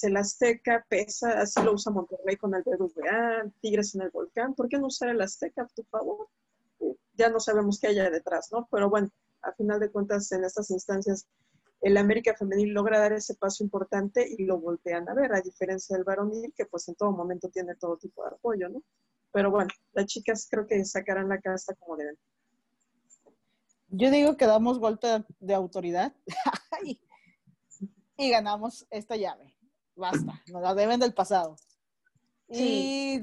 el 0.03 0.17
Azteca, 0.17 0.85
pesa, 0.89 1.41
así 1.41 1.63
lo 1.63 1.73
usa 1.73 1.93
Monterrey 1.93 2.37
con 2.37 2.55
el 2.55 2.63
BBVA, 2.63 3.51
Tigres 3.61 3.95
en 3.95 4.03
el 4.03 4.11
Volcán, 4.11 4.55
¿por 4.55 4.69
qué 4.69 4.79
no 4.79 4.87
usar 4.87 5.09
el 5.09 5.21
Azteca, 5.21 5.67
por 5.75 5.87
favor? 5.87 6.29
Ya 7.15 7.29
no 7.31 7.41
sabemos 7.41 7.79
qué 7.79 7.89
hay 7.89 7.97
detrás, 8.11 8.51
¿no? 8.53 8.69
Pero 8.71 8.89
bueno, 8.91 9.09
a 9.43 9.53
final 9.53 9.81
de 9.81 9.91
cuentas, 9.91 10.31
en 10.33 10.45
estas 10.45 10.71
instancias, 10.71 11.27
el 11.81 11.97
América 11.97 12.35
femenil 12.35 12.73
logra 12.73 12.99
dar 12.99 13.13
ese 13.13 13.35
paso 13.35 13.63
importante 13.63 14.27
y 14.27 14.45
lo 14.45 14.59
voltean 14.59 15.09
a 15.09 15.15
ver, 15.15 15.35
a 15.35 15.41
diferencia 15.41 15.97
del 15.97 16.05
varonil, 16.05 16.53
que 16.57 16.67
pues 16.67 16.89
en 16.89 16.95
todo 16.95 17.13
momento 17.13 17.49
tiene 17.51 17.75
todo 17.77 17.97
tipo 17.97 18.25
de 18.25 18.31
apoyo, 18.31 18.69
¿no? 18.69 18.83
Pero 19.33 19.51
bueno, 19.51 19.71
las 19.93 20.07
chicas 20.07 20.47
creo 20.51 20.67
que 20.67 20.85
sacarán 20.85 21.29
la 21.29 21.41
casta 21.41 21.75
como 21.75 21.97
deben. 21.97 22.17
Yo 23.97 24.11
digo 24.11 24.37
que 24.37 24.47
damos 24.47 24.81
golpe 24.81 25.25
de 25.39 25.55
autoridad 25.55 26.13
y 28.17 28.31
ganamos 28.31 28.87
esta 28.91 29.17
llave. 29.17 29.57
Basta, 29.95 30.43
nos 30.49 30.63
la 30.63 30.75
deben 30.75 30.99
del 30.99 31.15
pasado. 31.15 31.57
Y 32.49 33.23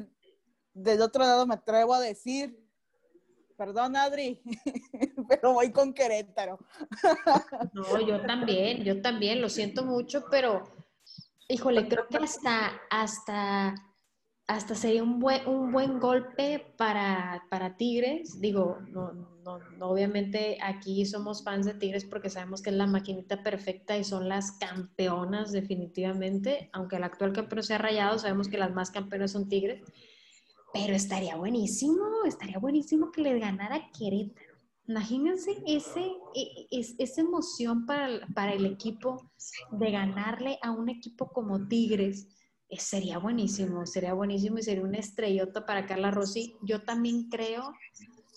del 0.74 1.02
otro 1.02 1.24
lado 1.24 1.46
me 1.46 1.56
atrevo 1.56 1.94
a 1.94 2.00
decir, 2.00 2.58
perdón 3.58 3.98
Adri, 3.98 4.42
pero 5.30 5.54
voy 5.54 5.72
con 5.72 5.94
Querétaro. 5.94 6.60
No, 7.74 8.00
yo 8.00 8.26
también, 8.26 8.84
yo 8.84 9.02
también, 9.02 9.42
lo 9.42 9.50
siento 9.50 9.84
mucho, 9.84 10.26
pero 10.32 10.64
híjole, 11.50 11.88
creo 11.88 12.08
que 12.08 12.18
hasta, 12.18 12.82
hasta 12.90 13.76
hasta 14.52 14.76
sería 14.76 15.02
un 15.02 15.20
buen, 15.20 15.48
un 15.48 15.72
buen 15.72 15.98
golpe 15.98 16.74
para, 16.78 17.42
Tigres. 17.78 18.42
Digo, 18.42 18.80
no, 18.90 19.14
no, 19.14 19.60
obviamente 19.88 20.58
aquí 20.62 21.06
somos 21.06 21.42
fans 21.42 21.66
de 21.66 21.74
Tigres 21.74 22.04
porque 22.04 22.30
sabemos 22.30 22.62
que 22.62 22.70
es 22.70 22.76
la 22.76 22.86
maquinita 22.86 23.44
perfecta 23.44 23.98
y 23.98 24.04
son 24.04 24.28
las 24.28 24.52
campeonas 24.54 25.54
definitivamente. 25.54 26.70
Aunque 26.74 26.98
el 26.98 27.06
actual 27.06 27.32
campeón 27.32 27.64
sea 27.64 27.78
rayado, 27.78 28.20
sabemos 28.20 28.50
que 28.50 28.58
las 28.58 28.74
más 28.74 28.92
campeonas 28.92 29.32
son 29.32 29.48
Tigres. 29.48 29.82
Pero 30.74 30.94
estaría 30.96 31.38
buenísimo, 31.38 32.26
estaría 32.26 32.60
buenísimo 32.60 33.10
que 33.12 33.22
les 33.22 33.40
ganara 33.40 33.90
Querétaro. 33.98 34.52
Imagínense 34.86 35.64
ese, 35.66 36.12
e, 36.36 36.68
e, 36.70 36.82
esa 36.98 37.22
emoción 37.22 37.86
para, 37.86 38.28
para 38.36 38.52
el 38.52 38.66
equipo 38.66 39.32
de 39.72 39.92
ganarle 39.92 40.60
a 40.62 40.72
un 40.72 40.90
equipo 40.90 41.32
como 41.32 41.70
Tigres 41.70 42.28
sería 42.78 43.18
buenísimo, 43.18 43.86
sería 43.86 44.14
buenísimo 44.14 44.58
y 44.58 44.64
sería 44.64 44.84
una 44.84 44.98
estrellota 44.98 45.66
para 45.66 45.86
Carla 45.86 46.12
Rossi. 46.12 46.56
Yo 46.62 46.82
también 46.84 47.30
creo, 47.30 47.74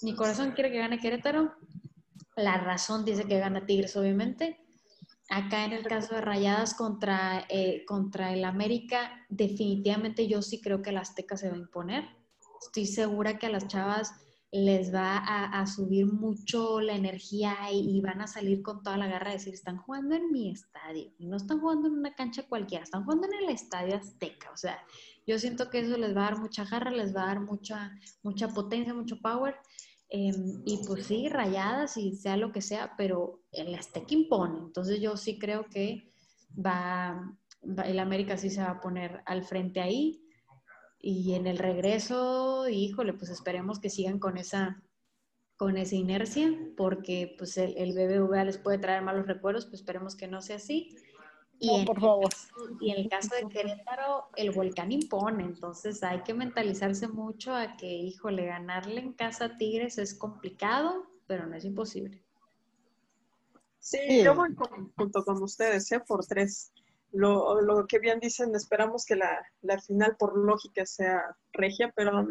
mi 0.02 0.14
corazón 0.14 0.52
quiere 0.52 0.70
que 0.70 0.78
gane 0.78 0.98
Querétaro, 0.98 1.52
la 2.36 2.58
razón 2.58 3.04
dice 3.04 3.24
que 3.24 3.38
gana 3.38 3.66
Tigres, 3.66 3.96
obviamente. 3.96 4.58
Acá 5.30 5.64
en 5.64 5.72
el 5.72 5.86
caso 5.86 6.14
de 6.14 6.20
Rayadas 6.20 6.74
contra, 6.74 7.46
eh, 7.48 7.84
contra 7.86 8.32
el 8.32 8.44
América, 8.44 9.24
definitivamente 9.28 10.28
yo 10.28 10.42
sí 10.42 10.60
creo 10.60 10.82
que 10.82 10.90
el 10.90 10.98
Azteca 10.98 11.36
se 11.36 11.48
va 11.48 11.54
a 11.54 11.58
imponer. 11.58 12.04
Estoy 12.60 12.86
segura 12.86 13.38
que 13.38 13.46
a 13.46 13.50
las 13.50 13.66
chavas 13.68 14.12
les 14.54 14.94
va 14.94 15.16
a, 15.16 15.66
subir 15.66 16.06
mucho 16.06 16.80
la 16.80 16.94
energía 16.94 17.56
y, 17.72 18.00
van 18.00 18.20
a 18.20 18.28
salir 18.28 18.62
con 18.62 18.84
toda 18.84 18.96
la 18.96 19.08
garra 19.08 19.30
de 19.30 19.38
decir, 19.38 19.52
están 19.52 19.78
jugando 19.78 20.14
en 20.14 20.30
mi 20.30 20.52
estadio 20.52 21.10
no 21.18 21.36
están 21.36 21.58
jugando 21.58 21.88
en 21.88 21.94
una 21.94 22.14
cancha 22.14 22.44
cualquiera, 22.44 22.84
están 22.84 23.02
jugando 23.02 23.26
en 23.26 23.34
el 23.42 23.48
estadio 23.50 23.96
Azteca. 23.96 24.52
O 24.52 24.56
sea, 24.56 24.78
yo 25.26 25.40
siento 25.40 25.70
que 25.70 25.80
eso 25.80 25.96
les 25.96 26.16
va 26.16 26.20
a 26.28 26.30
dar 26.30 26.38
mucha 26.38 26.64
garra, 26.64 26.92
les 26.92 27.16
va 27.16 27.24
a 27.24 27.26
dar 27.26 27.40
mucha, 27.40 27.98
mucha 28.22 28.46
potencia, 28.46 28.94
mucho 28.94 29.20
power. 29.20 29.56
Em, 30.08 30.62
y 30.64 30.86
pues 30.86 31.06
sí, 31.06 31.28
rayadas 31.28 31.96
y 31.96 32.14
sea 32.14 32.36
lo 32.36 32.52
que 32.52 32.60
sea, 32.60 32.94
pero 32.96 33.42
el 33.50 33.74
Azteca 33.74 34.14
impone. 34.14 34.60
Entonces 34.60 35.00
yo 35.00 35.16
sí 35.16 35.36
creo 35.36 35.64
que 35.68 36.12
va, 36.54 37.36
va 37.66 37.82
el 37.82 37.98
América 37.98 38.36
sí 38.36 38.50
se 38.50 38.62
va 38.62 38.70
a 38.70 38.80
poner 38.80 39.20
al 39.26 39.42
frente 39.42 39.80
ahí 39.80 40.23
y 41.06 41.34
en 41.34 41.46
el 41.46 41.58
regreso, 41.58 42.66
híjole, 42.66 43.12
pues 43.12 43.30
esperemos 43.30 43.78
que 43.78 43.90
sigan 43.90 44.18
con 44.18 44.38
esa, 44.38 44.82
con 45.58 45.76
esa 45.76 45.96
inercia, 45.96 46.58
porque 46.78 47.34
pues 47.36 47.58
el, 47.58 47.76
el 47.76 47.92
BBVA 47.92 48.44
les 48.44 48.56
puede 48.56 48.78
traer 48.78 49.02
malos 49.02 49.26
recuerdos, 49.26 49.66
pues 49.66 49.80
esperemos 49.80 50.16
que 50.16 50.28
no 50.28 50.40
sea 50.40 50.56
así. 50.56 50.96
Y, 51.58 51.84
por 51.84 52.00
favor. 52.00 52.30
y 52.80 52.90
en 52.90 53.02
el 53.02 53.08
caso 53.10 53.34
de 53.34 53.46
Querétaro, 53.50 54.30
el 54.36 54.50
volcán 54.52 54.92
impone, 54.92 55.44
entonces 55.44 56.02
hay 56.02 56.22
que 56.22 56.32
mentalizarse 56.32 57.06
mucho 57.06 57.54
a 57.54 57.76
que, 57.76 57.86
híjole, 57.86 58.46
ganarle 58.46 59.00
en 59.02 59.12
casa 59.12 59.44
a 59.44 59.56
Tigres 59.58 59.98
es 59.98 60.14
complicado, 60.14 61.04
pero 61.26 61.46
no 61.46 61.54
es 61.54 61.66
imposible. 61.66 62.24
Sí, 63.78 63.98
yo 64.24 64.34
voy 64.34 64.54
junto 64.96 65.22
con 65.22 65.42
ustedes, 65.42 65.92
¿eh? 65.92 66.00
por 66.00 66.24
tres 66.24 66.72
lo, 67.14 67.61
lo, 67.61 67.87
que 67.87 67.98
bien 68.00 68.18
dicen, 68.20 68.55
esperamos 68.55 69.05
que 69.05 69.16
la, 69.16 69.40
la, 69.62 69.81
final 69.81 70.16
por 70.18 70.37
lógica 70.37 70.85
sea 70.85 71.37
regia, 71.53 71.92
pero 71.94 72.27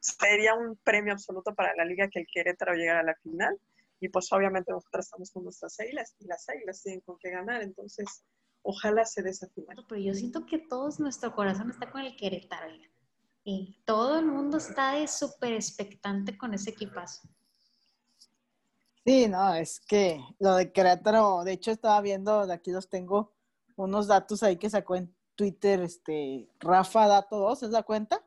sería 0.00 0.54
un 0.54 0.76
premio 0.82 1.12
absoluto 1.12 1.54
para 1.54 1.74
la 1.76 1.84
liga 1.84 2.08
que 2.08 2.20
el 2.20 2.26
Querétaro 2.32 2.74
llegara 2.74 3.00
a 3.00 3.04
la 3.04 3.14
final. 3.16 3.58
Y 4.00 4.08
pues 4.08 4.32
obviamente 4.32 4.72
nosotros 4.72 5.06
estamos 5.06 5.30
con 5.30 5.44
nuestras 5.44 5.78
águilas 5.80 6.14
y 6.18 6.26
las 6.26 6.48
águilas 6.48 6.82
tienen 6.82 7.00
con 7.02 7.16
qué 7.18 7.30
ganar, 7.30 7.62
entonces 7.62 8.24
ojalá 8.62 9.04
se 9.04 9.22
dé 9.22 9.30
esa 9.30 9.48
final. 9.50 9.84
Pero 9.88 10.00
yo 10.00 10.14
siento 10.14 10.44
que 10.46 10.58
todo 10.58 10.90
nuestro 10.98 11.34
corazón 11.34 11.70
está 11.70 11.90
con 11.90 12.00
el 12.02 12.16
Querétaro. 12.16 12.66
Y 13.44 13.82
todo 13.84 14.18
el 14.18 14.24
mundo 14.24 14.56
está 14.56 14.94
de 14.94 15.06
súper 15.06 15.52
expectante 15.52 16.36
con 16.36 16.54
ese 16.54 16.70
equipazo. 16.70 17.28
Sí, 19.04 19.28
no, 19.28 19.54
es 19.54 19.80
que 19.80 20.18
lo 20.38 20.54
de 20.56 20.72
Querétaro, 20.72 21.44
de 21.44 21.52
hecho 21.52 21.70
estaba 21.70 22.00
viendo, 22.00 22.46
de 22.46 22.54
aquí 22.54 22.70
los 22.70 22.88
tengo, 22.88 23.33
unos 23.76 24.06
datos 24.06 24.42
ahí 24.42 24.56
que 24.56 24.70
sacó 24.70 24.96
en 24.96 25.14
Twitter, 25.34 25.80
este, 25.80 26.48
Rafa 26.60 27.08
Dato 27.08 27.38
2, 27.38 27.64
¿es 27.64 27.70
la 27.70 27.82
cuenta? 27.82 28.24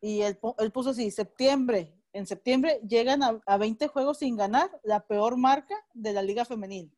Y 0.00 0.20
él, 0.22 0.38
puso 0.72 0.90
así, 0.90 1.10
septiembre, 1.10 1.94
en 2.12 2.26
septiembre 2.26 2.80
llegan 2.86 3.22
a, 3.22 3.56
20 3.56 3.86
juegos 3.88 4.18
sin 4.18 4.36
ganar, 4.36 4.70
la 4.82 5.00
peor 5.06 5.36
marca 5.36 5.76
de 5.94 6.12
la 6.12 6.22
liga 6.22 6.44
femenil. 6.44 6.92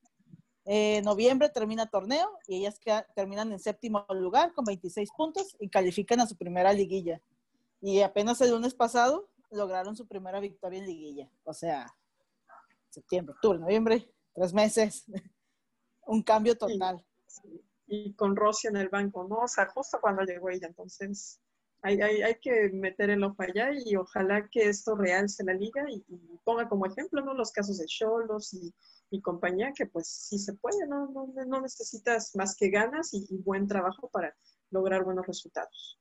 En 0.65 1.05
noviembre 1.05 1.51
termina 1.51 1.91
torneo 1.91 2.39
y 2.49 2.57
ellas 2.57 2.81
terminan 3.15 3.53
en 3.53 3.61
séptimo 3.61 4.07
lugar 4.09 4.55
con 4.55 4.65
26 4.65 5.11
puntos 5.15 5.55
y 5.61 5.69
califican 5.69 6.21
a 6.21 6.27
su 6.27 6.37
primera 6.37 6.73
liguilla. 6.73 7.21
Y 7.83 8.01
apenas 8.01 8.41
el 8.41 8.51
lunes 8.51 8.75
pasado 8.75 9.29
lograron 9.51 9.95
su 9.95 10.07
primera 10.07 10.41
victoria 10.41 10.79
en 10.79 10.87
liguilla. 10.87 11.31
O 11.45 11.53
sea, 11.53 11.95
septiembre, 12.89 13.35
octubre, 13.35 13.59
noviembre, 13.59 14.11
tres 14.33 14.55
meses. 14.55 15.05
Un 16.07 16.23
cambio 16.23 16.57
total 16.57 17.05
y 17.87 18.15
con 18.15 18.37
Rossi 18.37 18.69
en 18.69 18.77
el 18.77 18.89
banco, 18.89 19.27
¿no? 19.29 19.41
O 19.41 19.49
sea, 19.49 19.67
justo 19.67 19.99
cuando 20.01 20.23
llegó 20.23 20.51
ella. 20.51 20.67
Entonces, 20.69 21.41
hay, 21.83 22.01
hay, 22.01 22.23
hay 22.23 22.37
que 22.41 22.71
meter 22.73 23.11
el 23.11 23.23
ojo 23.25 23.37
allá 23.43 23.71
y 23.85 23.95
ojalá 23.97 24.49
que 24.49 24.69
esto 24.69 24.95
realce 24.97 25.45
la 25.45 25.53
liga 25.53 25.85
y, 25.91 26.03
ponga 26.43 26.69
como 26.69 26.87
ejemplo, 26.87 27.23
¿no? 27.23 27.35
Los 27.35 27.53
casos 27.53 27.79
de 27.79 27.87
Cholos 27.87 28.55
y, 28.55 28.75
y, 29.11 29.21
compañía, 29.21 29.73
que 29.75 29.87
pues 29.87 30.09
sí 30.09 30.39
se 30.39 30.55
puede, 30.55 30.87
¿no? 30.87 31.11
No, 31.11 31.27
no 31.47 31.61
necesitas 31.61 32.35
más 32.37 32.57
que 32.57 32.71
ganas 32.71 33.13
y, 33.13 33.27
buen 33.45 33.67
trabajo 33.67 34.09
para 34.09 34.35
lograr 34.71 35.05
buenos 35.05 35.27
resultados. 35.27 35.99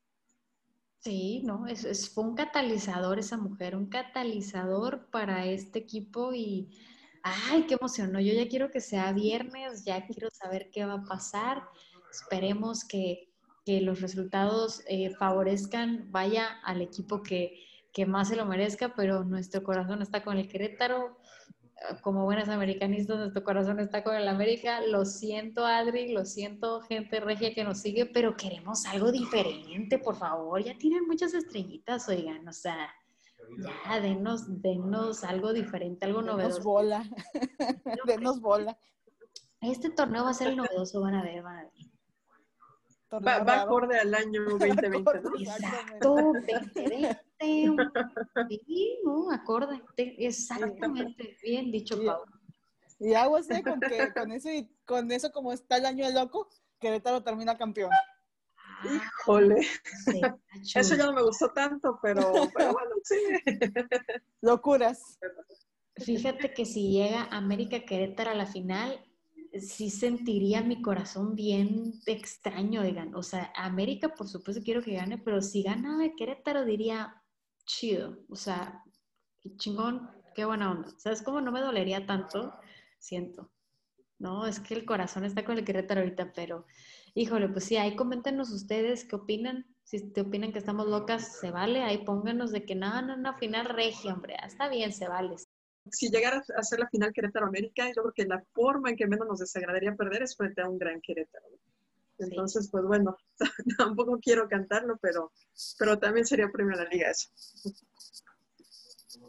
Sí, 1.00 1.42
no, 1.44 1.68
es, 1.68 1.84
es, 1.84 2.10
fue 2.10 2.24
un 2.24 2.36
catalizador 2.36 3.20
esa 3.20 3.36
mujer, 3.36 3.76
un 3.76 3.88
catalizador 3.88 5.10
para 5.12 5.46
este 5.46 5.80
equipo 5.80 6.34
y 6.34 6.70
ay, 7.24 7.66
qué 7.68 7.76
emoción, 7.76 8.12
yo 8.12 8.34
ya 8.34 8.48
quiero 8.48 8.70
que 8.70 8.82
sea 8.82 9.12
viernes, 9.14 9.84
ya 9.86 10.06
quiero 10.06 10.30
saber 10.30 10.70
qué 10.72 10.86
va 10.86 10.96
a 10.96 11.04
pasar, 11.04 11.64
esperemos 12.12 12.86
que, 12.86 13.30
los 13.66 14.02
resultados 14.02 14.84
eh, 14.88 15.12
favorezcan, 15.12 16.12
vaya 16.12 16.60
al 16.66 16.82
equipo 16.82 17.24
que, 17.24 17.62
más 18.06 18.28
se 18.28 18.36
lo 18.36 18.46
merezca, 18.46 18.94
pero 18.94 19.24
nuestro 19.24 19.64
corazón 19.64 20.02
está 20.02 20.22
con 20.22 20.38
el 20.38 20.50
Querétaro, 20.50 21.18
como 22.02 22.26
buenas 22.26 22.50
americanistas, 22.50 23.18
nuestro 23.18 23.44
corazón 23.44 23.80
está 23.80 24.04
con 24.04 24.16
el 24.16 24.28
América. 24.28 24.82
Lo 24.82 25.06
siento, 25.06 25.66
Adri, 25.66 26.12
lo 26.12 26.26
siento, 26.26 26.82
gente 26.82 27.20
regia 27.20 27.54
que 27.54 27.64
nos 27.64 27.80
sigue, 27.80 28.06
pero 28.06 28.36
queremos 28.36 28.86
algo 28.86 29.12
diferente, 29.12 29.98
por 30.00 30.16
favor. 30.16 30.64
Ya 30.64 30.78
tienen 30.78 31.06
muchas 31.08 31.34
estrellitas, 31.34 32.08
oigan, 32.10 32.48
o 32.48 32.54
sea, 32.54 32.90
ya, 33.86 34.00
denos, 34.00 34.62
denos 34.62 35.24
algo 35.24 35.54
diferente, 35.54 36.06
algo 36.06 36.22
denos 36.22 36.36
novedoso. 36.36 36.64
bola. 36.64 37.04
denos 38.08 38.42
bola. 38.42 38.78
Este 39.62 39.90
torneo 39.90 40.24
va 40.24 40.32
a 40.32 40.34
ser 40.34 40.50
el 40.50 40.58
novedoso, 40.58 41.02
van 41.02 41.16
a 41.16 41.24
ver, 41.24 41.42
van 41.42 41.58
a 41.58 41.64
ver. 41.64 41.94
Va, 43.26 43.44
va, 43.44 43.62
acorde 43.62 44.00
al 44.00 44.14
año 44.14 44.44
2020, 44.50 44.90
¿no? 44.90 45.36
Exacto, 45.38 46.16
2020. 46.16 47.20
Sí, 47.44 49.00
no, 49.04 49.30
acorde. 49.30 49.82
Exactamente, 49.98 51.38
bien 51.44 51.72
dicho, 51.72 52.02
Pau. 52.02 52.24
Y 53.00 53.14
aguas 53.16 53.50
¿eh? 53.50 53.62
con 53.62 53.82
que 53.82 54.14
con 54.14 54.32
eso, 54.32 54.50
y 54.50 54.70
con 54.86 55.12
eso 55.12 55.30
como 55.34 55.52
está 55.52 55.76
el 55.76 55.86
año 55.86 56.08
de 56.08 56.14
loco, 56.14 56.48
Querétaro 56.80 57.22
termina 57.22 57.58
campeón. 57.58 57.90
Híjole. 58.86 59.68
Eso 60.76 60.96
ya 60.96 61.06
no 61.06 61.14
me 61.14 61.24
gustó 61.24 61.50
tanto, 61.50 62.00
pero, 62.02 62.32
pero 62.56 62.74
bueno, 62.74 62.92
sí. 63.04 63.16
Locuras. 64.42 65.20
Fíjate 65.96 66.54
que 66.54 66.66
si 66.66 66.92
llega 66.92 67.28
América 67.32 67.86
Querétaro 67.86 68.32
a 68.32 68.36
la 68.36 68.48
final, 68.48 69.00
sí 69.60 69.90
sentiría 69.90 70.62
mi 70.62 70.82
corazón 70.82 71.36
bien 71.36 71.94
extraño, 72.06 72.82
digan. 72.84 73.14
O 73.16 73.24
sea, 73.24 73.52
América 73.56 74.10
por 74.10 74.28
supuesto 74.28 74.64
quiero 74.64 74.82
que 74.82 74.96
gane, 74.96 75.18
pero 75.18 75.42
si 75.42 75.62
gana 75.64 76.00
Querétaro 76.18 76.66
diría 76.66 77.22
chido. 77.66 78.18
O 78.30 78.36
sea, 78.36 78.84
chingón, 79.58 80.10
qué 80.34 80.46
buena 80.46 80.72
onda. 80.72 80.90
¿Sabes 80.98 81.22
cómo 81.22 81.42
no 81.42 81.52
me 81.52 81.62
dolería 81.62 82.06
tanto? 82.06 82.54
Siento. 82.98 83.52
No, 84.18 84.48
es 84.48 84.60
que 84.60 84.74
el 84.74 84.86
corazón 84.86 85.26
está 85.26 85.44
con 85.44 85.58
el 85.58 85.66
Querétaro 85.66 86.02
ahorita, 86.02 86.32
pero 86.34 86.66
híjole, 87.14 87.50
pues 87.50 87.66
sí, 87.66 87.78
ahí 87.78 87.96
coméntenos 87.96 88.52
ustedes 88.52 89.06
qué 89.06 89.16
opinan. 89.16 89.66
Si 89.84 90.12
te 90.12 90.22
opinan 90.22 90.54
que 90.54 90.60
estamos 90.60 90.88
locas, 90.88 91.40
se 91.40 91.52
vale. 91.52 91.84
Ahí 91.84 92.04
pónganos 92.06 92.52
de 92.52 92.66
que 92.66 92.76
no, 92.76 93.02
no, 93.02 93.18
no, 93.18 93.38
final 93.38 93.66
regia, 93.66 94.14
hombre. 94.14 94.36
Está 94.46 94.70
bien, 94.70 94.94
se 94.94 95.08
vale 95.08 95.36
si 95.92 96.10
llegara 96.10 96.44
a 96.58 96.64
ser 96.64 96.80
la 96.80 96.90
final 96.90 97.12
Querétaro-América, 97.14 97.88
yo 97.88 98.04
creo 98.04 98.14
que 98.14 98.26
la 98.26 98.44
forma 98.54 98.90
en 98.90 98.96
que 98.96 99.08
menos 99.08 99.28
nos 99.28 99.40
desagradaría 99.40 99.96
perder 99.96 100.24
es 100.24 100.36
frente 100.36 100.62
a 100.62 100.70
un 100.70 100.78
gran 100.78 101.02
Querétaro. 101.02 101.46
Entonces, 102.20 102.70
pues 102.72 102.84
bueno, 102.86 103.18
tampoco 103.78 104.20
quiero 104.22 104.48
cantarlo, 104.48 104.98
pero, 105.02 105.32
pero 105.78 106.00
también 106.00 106.26
sería 106.26 106.50
premio 106.52 106.74
a 106.74 106.84
la 106.84 106.90
liga 106.90 107.10
eso. 107.10 107.30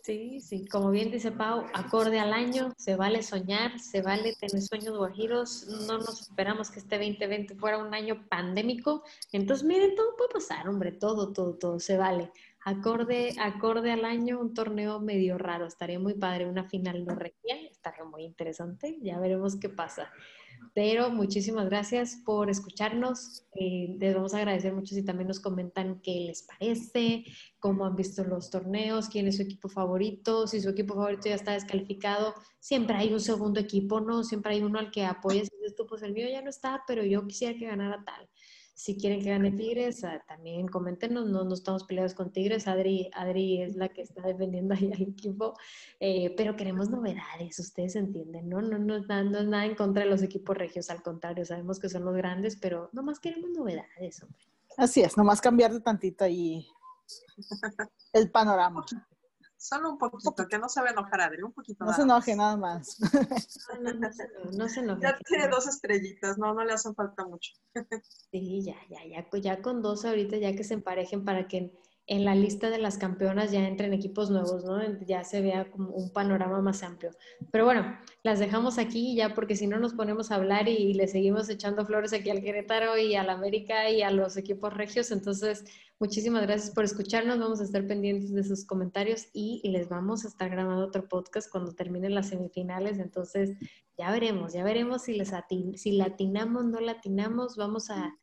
Sí, 0.05 0.39
sí, 0.41 0.67
como 0.67 0.91
bien 0.91 1.11
dice 1.11 1.33
Pau, 1.33 1.65
acorde 1.73 2.21
al 2.21 2.35
año, 2.35 2.75
se 2.77 2.95
vale 2.95 3.23
soñar, 3.23 3.81
se 3.81 4.03
vale 4.03 4.35
tener 4.39 4.61
sueños 4.61 4.99
guajiros, 4.99 5.67
no 5.87 5.97
nos 5.97 6.21
esperamos 6.21 6.71
que 6.71 6.81
este 6.81 6.99
2020 6.99 7.55
fuera 7.55 7.79
un 7.79 7.95
año 7.95 8.27
pandémico, 8.29 9.03
entonces 9.33 9.67
miren, 9.67 9.95
todo 9.95 10.15
puede 10.19 10.29
pasar, 10.35 10.69
hombre, 10.69 10.93
todo, 10.93 11.33
todo, 11.33 11.55
todo, 11.55 11.81
se 11.81 11.97
vale 11.97 12.31
acorde, 12.65 13.35
acorde 13.39 13.93
al 13.93 14.05
año, 14.05 14.41
un 14.41 14.55
torneo 14.55 14.99
medio 15.01 15.39
raro. 15.39 15.67
Estaría 15.67 15.99
muy 15.99 16.15
padre, 16.15 16.47
una 16.47 16.65
final 16.65 17.05
no 17.05 17.15
regia, 17.15 17.57
estaría 17.71 18.05
muy 18.05 18.25
interesante. 18.25 18.99
Ya 19.03 19.19
veremos 19.21 19.57
qué 19.57 19.69
pasa. 19.69 20.11
Pero 20.75 21.09
muchísimas 21.11 21.67
gracias 21.67 22.17
por 22.25 22.51
escucharnos. 22.51 23.45
Eh, 23.55 23.97
les 23.99 24.15
vamos 24.15 24.35
a 24.35 24.39
agradecer 24.39 24.75
mucho 24.75 24.95
si 24.95 25.05
también 25.05 25.29
nos 25.29 25.39
comentan 25.39 26.01
qué 26.03 26.25
les 26.27 26.43
parece, 26.43 27.25
cómo 27.61 27.87
han 27.87 27.95
visto 27.95 28.25
los 28.25 28.51
torneos, 28.51 29.09
quién 29.09 29.29
es 29.29 29.37
su 29.37 29.43
equipo 29.43 29.69
favorito, 29.69 30.49
si 30.49 30.61
su 30.61 30.71
equipo 30.71 30.95
favorito 30.95 31.29
ya 31.29 31.37
está 31.37 31.53
descalificado. 31.53 32.35
Siempre 32.59 32.97
hay 32.97 33.13
un 33.13 33.21
segundo 33.21 33.61
equipo, 33.61 34.01
¿no? 34.01 34.25
Siempre 34.25 34.55
hay 34.55 34.63
uno 34.63 34.81
al 34.81 34.91
que 34.91 35.05
apoyes. 35.05 35.49
Y 35.53 35.57
dices 35.59 35.77
tú, 35.77 35.87
pues 35.87 36.03
el 36.03 36.13
mío 36.13 36.27
ya 36.29 36.43
no 36.43 36.51
está, 36.51 36.83
pero 36.89 37.05
yo 37.05 37.25
quisiera 37.27 37.57
que 37.57 37.67
ganara 37.67 38.03
tal. 38.05 38.29
Si 38.75 38.97
quieren 38.97 39.23
que 39.23 39.31
gane 39.31 39.53
Tigres, 39.53 40.03
ah, 40.03 40.23
también 40.27 40.67
coméntenos, 40.67 41.27
no, 41.29 41.45
no 41.45 41.55
estamos 41.55 41.85
peleados 41.85 42.13
con 42.13 42.33
Tigres, 42.33 42.67
Adri, 42.67 43.09
Adri 43.15 43.63
es 43.63 43.77
la 43.77 43.89
que 43.89 44.03
está 44.03 44.23
defendiendo 44.23 44.75
ahí 44.75 44.91
al 44.93 45.03
equipo, 45.03 45.55
eh, 46.01 46.35
pero 46.37 46.57
queremos 46.57 46.91
novedades, 46.91 47.59
ustedes 47.61 47.95
entienden, 47.95 48.49
¿no? 48.49 48.61
No, 48.61 48.79
no, 48.79 48.99
no, 48.99 49.39
es 49.39 49.47
nada 49.47 49.65
en 49.65 49.77
contra 49.77 50.03
de 50.03 50.11
los 50.11 50.23
equipos 50.23 50.57
regios, 50.57 50.91
al 50.91 51.03
contrario, 51.03 51.45
sabemos 51.45 51.79
que 51.79 51.89
son 51.89 52.05
los 52.05 52.17
grandes, 52.17 52.57
pero 52.57 52.91
nomás 52.93 53.21
queremos 53.21 53.51
novedades, 53.51 54.23
hombre. 54.23 54.45
Así 54.77 55.03
es, 55.03 55.17
nomás 55.17 55.41
cambiar 55.41 55.73
de 55.73 55.81
tantito 55.81 56.25
ahí 56.25 56.67
el 58.13 58.31
panorama. 58.31 58.85
Solo 59.57 59.91
un 59.91 59.99
poquito, 59.99 60.47
que 60.49 60.59
no 60.59 60.69
se 60.69 60.81
va 60.81 60.89
a 60.89 60.93
enojar 60.93 61.21
Adri, 61.23 61.43
un 61.43 61.53
poquito. 61.53 61.85
No 61.85 61.93
se 61.93 62.03
enoje 62.03 62.37
nada 62.37 62.57
más. 62.57 62.99
No, 64.53 64.69
se, 64.69 64.81
enoje. 64.81 65.03
Ya 65.03 65.19
tiene 65.19 65.49
dos 65.49 65.67
estrellitas, 65.67 66.39
no, 66.39 66.55
no 66.55 66.65
le 66.65 66.75
hacen 66.75 66.95
falta 66.95 67.25
mucho. 67.25 67.53
Sí, 68.31 68.63
ya, 68.63 68.77
ya, 68.89 69.01
ya, 69.07 69.41
ya 69.41 69.63
con 69.63 69.83
dos 69.83 70.05
ahorita, 70.05 70.37
ya 70.37 70.55
que 70.55 70.65
se 70.65 70.75
emparejen 70.75 71.25
para 71.25 71.49
que 71.49 71.73
en 72.07 72.25
la 72.25 72.35
lista 72.35 72.69
de 72.69 72.79
las 72.79 72.99
campeonas 72.99 73.51
ya 73.51 73.67
entren 73.67 73.95
equipos 73.95 74.31
nuevos, 74.31 74.65
¿no? 74.65 74.79
Ya 75.07 75.25
se 75.25 75.41
vea 75.41 75.71
como 75.71 75.91
un 75.91 76.13
panorama 76.13 76.61
más 76.61 76.83
amplio. 76.83 77.11
Pero 77.51 77.65
bueno, 77.65 77.99
las 78.23 78.39
dejamos 78.39 78.79
aquí 78.79 79.15
ya 79.17 79.35
porque 79.35 79.57
si 79.57 79.67
no 79.67 79.79
nos 79.79 79.95
ponemos 79.95 80.31
a 80.31 80.35
hablar 80.35 80.69
y, 80.69 80.93
le 80.93 81.09
seguimos 81.09 81.49
echando 81.49 81.87
flores 81.87 82.13
aquí 82.13 82.29
al 82.29 82.43
Querétaro 82.43 82.99
y 82.99 83.15
al 83.15 83.31
América 83.31 83.89
y 83.89 84.03
a 84.03 84.11
los 84.11 84.37
equipos 84.37 84.75
regios. 84.75 85.11
Entonces, 85.13 85.65
muchísimas 85.99 86.43
gracias 86.43 86.75
por 86.75 86.85
escucharnos. 86.85 87.39
Vamos 87.39 87.61
a 87.63 87.65
estar 87.65 87.87
pendientes 87.87 88.33
de 88.33 88.45
sus 88.45 88.67
comentarios 88.67 89.29
y 89.33 89.67
les 89.71 89.89
vamos 89.89 90.27
a 90.27 90.29
estar 90.29 90.51
grabando 90.51 90.87
otro 90.87 91.09
podcast 91.09 91.51
cuando 91.51 91.73
terminen 91.73 92.15
las 92.15 92.29
semifinales. 92.29 92.99
Entonces, 92.99 93.57
ya 93.97 94.11
veremos, 94.11 94.53
ya 94.53 94.65
veremos 94.65 95.03
si, 95.03 95.15
les 95.15 95.33
si 95.77 95.93
latinamos, 95.93 96.65
no 96.67 96.81
latinamos. 96.81 97.57
Vamos 97.57 97.91
a 97.91 98.15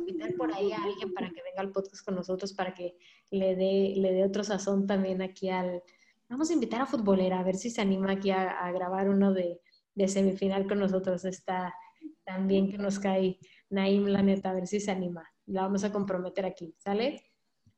invitar 0.00 0.34
por 0.36 0.52
ahí 0.52 0.72
a 0.72 0.82
alguien 0.82 1.12
para 1.12 1.30
que 1.30 1.42
venga 1.42 1.60
al 1.60 1.72
podcast 1.72 2.04
con 2.04 2.14
nosotros, 2.14 2.52
para 2.52 2.74
que 2.74 2.96
le 3.30 3.56
dé, 3.56 3.94
le 3.96 4.12
dé 4.12 4.24
otro 4.24 4.44
sazón 4.44 4.86
también 4.86 5.22
aquí 5.22 5.48
al... 5.48 5.82
Vamos 6.28 6.50
a 6.50 6.54
invitar 6.54 6.80
a 6.80 6.86
Futbolera, 6.86 7.38
a 7.38 7.44
ver 7.44 7.56
si 7.56 7.70
se 7.70 7.80
anima 7.80 8.12
aquí 8.12 8.30
a, 8.30 8.70
grabar 8.72 9.08
uno 9.08 9.32
de, 9.32 9.60
semifinal 10.08 10.66
con 10.66 10.80
nosotros. 10.80 11.24
Está 11.24 11.72
también 12.24 12.68
que 12.70 12.78
nos 12.78 12.98
cae 12.98 13.38
Naim, 13.70 14.06
la 14.06 14.22
neta, 14.22 14.50
a 14.50 14.54
ver 14.54 14.66
si 14.66 14.80
se 14.80 14.90
anima. 14.90 15.28
La 15.46 15.62
vamos 15.62 15.84
a 15.84 15.92
comprometer 15.92 16.44
aquí, 16.44 16.74
¿sale? 16.78 17.22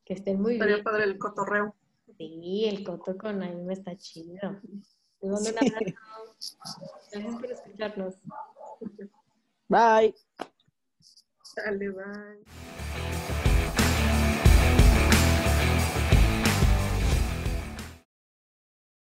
Que 0.03 0.15
estén 0.15 0.41
muy 0.41 0.59
bien. 0.59 0.83
padre 0.83 1.05
el 1.05 1.19
cotorreo. 1.19 1.75
Sí, 2.17 2.65
el 2.67 2.85
coto 2.85 3.19
con 3.19 3.39
Naim 3.39 3.71
está 3.71 3.95
chido. 3.97 4.61
un 5.21 5.35
abrazo. 5.35 5.75
Gracias 7.13 7.37
por 7.37 7.53
escucharnos. 7.53 8.15
Bye. 9.69 10.15
Dale, 11.59 11.91
bye. 11.91 13.38